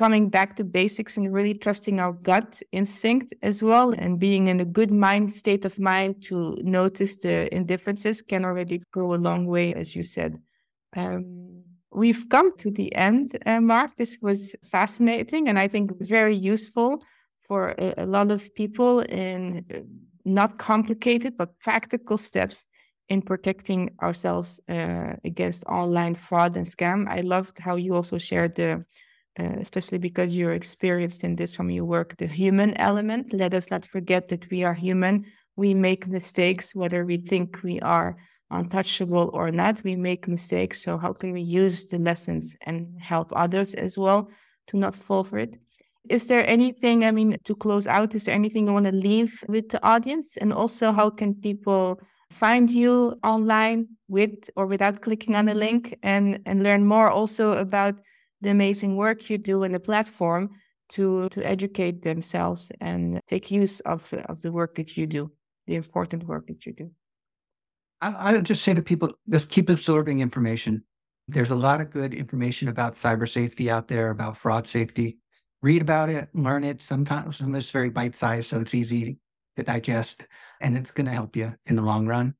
coming 0.00 0.30
back 0.30 0.56
to 0.56 0.64
basics 0.64 1.18
and 1.18 1.30
really 1.30 1.52
trusting 1.52 2.00
our 2.00 2.14
gut 2.30 2.62
instinct 2.72 3.34
as 3.42 3.62
well 3.62 3.92
and 4.02 4.18
being 4.18 4.48
in 4.48 4.58
a 4.58 4.64
good 4.78 4.90
mind 4.90 5.30
state 5.30 5.66
of 5.66 5.78
mind 5.78 6.22
to 6.22 6.56
notice 6.62 7.18
the 7.18 7.54
indifferences 7.54 8.22
can 8.22 8.42
already 8.42 8.82
go 8.94 9.12
a 9.12 9.20
long 9.28 9.44
way, 9.46 9.74
as 9.74 9.94
you 9.94 10.02
said. 10.02 10.32
Um, 10.96 11.62
we've 11.92 12.24
come 12.30 12.56
to 12.62 12.70
the 12.70 12.88
end, 12.94 13.38
uh, 13.44 13.60
Mark. 13.60 13.90
This 13.98 14.16
was 14.22 14.56
fascinating 14.64 15.48
and 15.48 15.58
I 15.58 15.68
think 15.68 15.92
very 16.00 16.34
useful 16.54 17.04
for 17.46 17.74
a, 17.76 17.94
a 17.98 18.06
lot 18.06 18.30
of 18.30 18.54
people 18.54 19.00
in 19.00 19.66
uh, 19.74 19.80
not 20.24 20.56
complicated 20.56 21.36
but 21.36 21.58
practical 21.58 22.16
steps 22.16 22.64
in 23.10 23.20
protecting 23.20 23.90
ourselves 24.00 24.60
uh, 24.68 25.16
against 25.24 25.64
online 25.64 26.14
fraud 26.14 26.56
and 26.56 26.64
scam. 26.64 27.08
I 27.08 27.20
loved 27.20 27.58
how 27.58 27.74
you 27.74 27.94
also 27.94 28.18
shared 28.18 28.54
the, 28.54 28.84
uh, 29.38 29.56
especially 29.58 29.98
because 29.98 30.32
you're 30.32 30.52
experienced 30.52 31.24
in 31.24 31.34
this 31.34 31.54
from 31.54 31.70
your 31.70 31.84
work, 31.84 32.16
the 32.16 32.28
human 32.28 32.72
element. 32.76 33.32
Let 33.32 33.52
us 33.52 33.68
not 33.68 33.84
forget 33.84 34.28
that 34.28 34.48
we 34.48 34.62
are 34.62 34.74
human. 34.74 35.26
We 35.56 35.74
make 35.74 36.06
mistakes, 36.06 36.72
whether 36.72 37.04
we 37.04 37.18
think 37.18 37.62
we 37.64 37.80
are 37.80 38.16
untouchable 38.52 39.30
or 39.34 39.50
not. 39.50 39.82
We 39.84 39.96
make 39.96 40.28
mistakes. 40.28 40.82
So, 40.82 40.96
how 40.96 41.12
can 41.12 41.32
we 41.32 41.42
use 41.42 41.86
the 41.86 41.98
lessons 41.98 42.56
and 42.62 42.96
help 43.00 43.32
others 43.34 43.74
as 43.74 43.98
well 43.98 44.30
to 44.68 44.76
not 44.76 44.94
fall 44.94 45.24
for 45.24 45.38
it? 45.38 45.58
Is 46.08 46.28
there 46.28 46.48
anything, 46.48 47.04
I 47.04 47.10
mean, 47.10 47.36
to 47.44 47.54
close 47.56 47.86
out, 47.88 48.14
is 48.14 48.24
there 48.24 48.34
anything 48.34 48.66
you 48.66 48.72
want 48.72 48.86
to 48.86 48.92
leave 48.92 49.44
with 49.48 49.68
the 49.68 49.84
audience? 49.84 50.36
And 50.36 50.52
also, 50.52 50.92
how 50.92 51.10
can 51.10 51.34
people 51.34 52.00
find 52.30 52.70
you 52.70 53.14
online 53.22 53.88
with 54.08 54.50
or 54.56 54.66
without 54.66 55.02
clicking 55.02 55.34
on 55.34 55.46
the 55.46 55.54
link 55.54 55.98
and, 56.02 56.40
and 56.46 56.62
learn 56.62 56.84
more 56.84 57.10
also 57.10 57.52
about 57.52 58.00
the 58.40 58.50
amazing 58.50 58.96
work 58.96 59.28
you 59.28 59.36
do 59.36 59.64
in 59.64 59.72
the 59.72 59.80
platform 59.80 60.50
to, 60.90 61.28
to 61.30 61.46
educate 61.46 62.02
themselves 62.02 62.72
and 62.80 63.20
take 63.26 63.50
use 63.50 63.80
of, 63.80 64.12
of 64.26 64.40
the 64.42 64.52
work 64.52 64.74
that 64.76 64.96
you 64.96 65.06
do, 65.06 65.30
the 65.66 65.74
important 65.74 66.24
work 66.24 66.46
that 66.46 66.64
you 66.66 66.72
do? 66.72 66.90
I, 68.00 68.36
I 68.36 68.40
just 68.40 68.62
say 68.62 68.74
to 68.74 68.82
people, 68.82 69.12
just 69.28 69.50
keep 69.50 69.68
absorbing 69.68 70.20
information. 70.20 70.84
There's 71.28 71.50
a 71.50 71.56
lot 71.56 71.80
of 71.80 71.90
good 71.90 72.14
information 72.14 72.68
about 72.68 72.96
cyber 72.96 73.28
safety 73.28 73.70
out 73.70 73.88
there, 73.88 74.10
about 74.10 74.36
fraud 74.36 74.66
safety. 74.66 75.18
Read 75.62 75.82
about 75.82 76.08
it, 76.08 76.28
learn 76.32 76.64
it. 76.64 76.80
Sometimes 76.80 77.36
some 77.36 77.54
it's 77.54 77.70
very 77.70 77.90
bite 77.90 78.14
sized, 78.14 78.48
so 78.48 78.60
it's 78.60 78.74
easy 78.74 79.18
to 79.56 79.62
digest, 79.62 80.24
and 80.60 80.76
it's 80.76 80.90
going 80.90 81.06
to 81.06 81.12
help 81.12 81.36
you 81.36 81.54
in 81.66 81.76
the 81.76 81.82
long 81.82 82.06
run. 82.06 82.34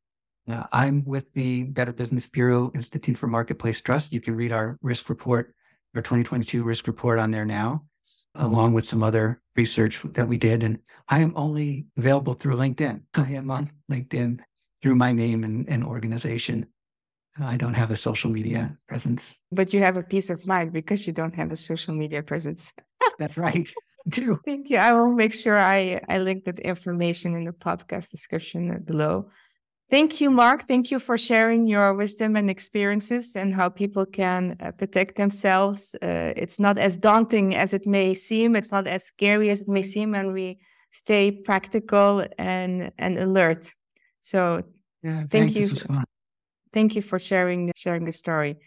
Uh, 0.48 0.64
I'm 0.72 1.04
with 1.04 1.32
the 1.34 1.64
Better 1.64 1.92
Business 1.92 2.26
Bureau 2.26 2.70
Institute 2.74 3.16
for 3.16 3.26
Marketplace 3.26 3.80
Trust. 3.80 4.12
You 4.12 4.20
can 4.20 4.34
read 4.34 4.52
our 4.52 4.78
risk 4.82 5.08
report, 5.08 5.54
our 5.94 6.02
2022 6.02 6.62
risk 6.62 6.86
report 6.86 7.18
on 7.18 7.30
there 7.30 7.44
now, 7.44 7.84
along 8.34 8.72
with 8.72 8.88
some 8.88 9.02
other 9.02 9.40
research 9.56 10.02
that 10.04 10.28
we 10.28 10.38
did. 10.38 10.62
And 10.62 10.78
I 11.08 11.20
am 11.20 11.32
only 11.36 11.86
available 11.96 12.34
through 12.34 12.56
LinkedIn. 12.56 13.02
I 13.14 13.32
am 13.32 13.50
on 13.50 13.70
LinkedIn 13.90 14.40
through 14.82 14.94
my 14.94 15.12
name 15.12 15.44
and, 15.44 15.68
and 15.68 15.84
organization. 15.84 16.66
I 17.38 17.56
don't 17.56 17.74
have 17.74 17.90
a 17.90 17.96
social 17.96 18.30
media 18.30 18.76
presence. 18.88 19.36
But 19.52 19.72
you 19.72 19.80
have 19.80 19.96
a 19.96 20.02
peace 20.02 20.30
of 20.30 20.46
mind 20.46 20.72
because 20.72 21.06
you 21.06 21.12
don't 21.12 21.34
have 21.34 21.52
a 21.52 21.56
social 21.56 21.94
media 21.94 22.22
presence. 22.22 22.72
That's 23.18 23.36
right. 23.36 23.68
Thank 24.44 24.70
you. 24.70 24.78
I 24.78 24.92
will 24.92 25.12
make 25.12 25.32
sure 25.32 25.58
I, 25.58 26.00
I 26.08 26.18
link 26.18 26.44
that 26.44 26.58
information 26.60 27.34
in 27.34 27.44
the 27.44 27.52
podcast 27.52 28.10
description 28.10 28.82
below. 28.84 29.30
Thank 29.90 30.20
you, 30.20 30.30
Mark. 30.30 30.68
Thank 30.68 30.92
you 30.92 31.00
for 31.00 31.18
sharing 31.18 31.66
your 31.66 31.94
wisdom 31.94 32.36
and 32.36 32.48
experiences 32.48 33.34
and 33.34 33.52
how 33.52 33.68
people 33.68 34.06
can 34.06 34.56
uh, 34.60 34.70
protect 34.70 35.16
themselves. 35.16 35.96
Uh, 36.00 36.32
it's 36.36 36.60
not 36.60 36.78
as 36.78 36.96
daunting 36.96 37.56
as 37.56 37.74
it 37.74 37.86
may 37.86 38.14
seem. 38.14 38.54
It's 38.54 38.70
not 38.70 38.86
as 38.86 39.04
scary 39.04 39.50
as 39.50 39.62
it 39.62 39.68
may 39.68 39.82
seem, 39.82 40.14
and 40.14 40.32
we 40.32 40.60
stay 40.92 41.32
practical 41.32 42.24
and 42.38 42.92
and 42.98 43.18
alert. 43.18 43.74
So, 44.22 44.62
yeah, 45.02 45.24
thank 45.28 45.56
you. 45.56 45.68
Thank 46.72 46.94
you 46.94 47.02
for 47.02 47.18
sharing 47.18 47.72
sharing 47.74 48.04
the 48.04 48.12
story. 48.12 48.58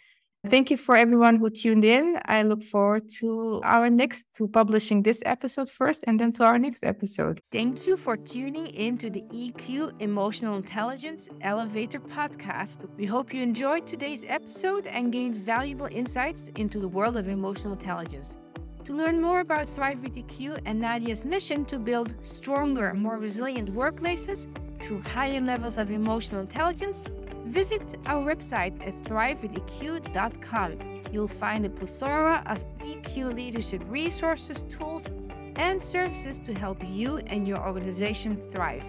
Thank 0.50 0.70
you 0.70 0.76
for 0.76 0.98
everyone 0.98 1.38
who 1.38 1.50
tuned 1.50 1.86
in. 1.86 2.20
I 2.26 2.44
look 2.44 2.64
forward 2.64 3.08
to 3.22 3.62
our 3.64 3.90
next, 3.90 4.26
to 4.36 4.50
publishing 4.50 5.02
this 5.02 5.24
episode 5.26 5.70
first 5.70 6.04
and 6.06 6.20
then 6.20 6.34
to 6.34 6.44
our 6.44 6.60
next 6.60 6.84
episode. 6.84 7.40
Thank 7.50 7.88
you 7.88 7.96
for 7.96 8.18
tuning 8.18 8.68
in 8.68 8.98
to 8.98 9.10
the 9.10 9.22
EQ 9.32 10.02
Emotional 10.02 10.58
Intelligence 10.58 11.30
Elevator 11.40 12.02
podcast. 12.02 12.90
We 12.98 13.06
hope 13.06 13.34
you 13.34 13.42
enjoyed 13.42 13.88
today's 13.88 14.26
episode 14.28 14.86
and 14.88 15.14
gained 15.14 15.36
valuable 15.36 15.88
insights 15.90 16.50
into 16.58 16.78
the 16.78 16.90
world 16.90 17.16
of 17.16 17.30
emotional 17.30 17.72
intelligence. 17.72 18.38
To 18.84 18.94
learn 18.94 19.22
more 19.22 19.40
about 19.40 19.70
Thrive 19.70 20.02
with 20.02 20.16
EQ 20.16 20.60
and 20.66 20.78
Nadia's 20.78 21.24
mission 21.24 21.64
to 21.66 21.80
build 21.80 22.16
stronger, 22.22 22.94
more 22.94 23.18
resilient 23.18 23.74
workplaces 23.74 24.48
through 24.82 25.04
higher 25.04 25.40
levels 25.40 25.78
of 25.78 25.90
emotional 25.90 26.42
intelligence, 26.42 27.06
Visit 27.46 27.98
our 28.06 28.24
website 28.24 28.86
at 28.88 28.98
thrivewitheq.com. 29.04 30.78
You'll 31.12 31.28
find 31.28 31.66
a 31.66 31.70
plethora 31.70 32.44
of 32.48 32.64
EQ 32.80 33.36
leadership 33.36 33.84
resources, 33.88 34.64
tools, 34.64 35.08
and 35.56 35.82
services 35.82 36.40
to 36.40 36.54
help 36.54 36.84
you 36.88 37.18
and 37.28 37.48
your 37.48 37.60
organization 37.60 38.36
thrive. 38.36 38.84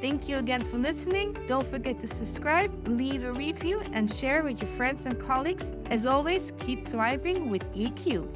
Thank 0.00 0.28
you 0.28 0.38
again 0.38 0.62
for 0.62 0.78
listening. 0.78 1.36
Don't 1.46 1.66
forget 1.66 1.98
to 2.00 2.06
subscribe, 2.06 2.70
leave 2.86 3.24
a 3.24 3.32
review, 3.32 3.82
and 3.92 4.10
share 4.10 4.44
with 4.44 4.62
your 4.62 4.70
friends 4.70 5.06
and 5.06 5.18
colleagues. 5.18 5.72
As 5.90 6.06
always, 6.06 6.52
keep 6.60 6.86
thriving 6.86 7.50
with 7.50 7.64
EQ. 7.74 8.26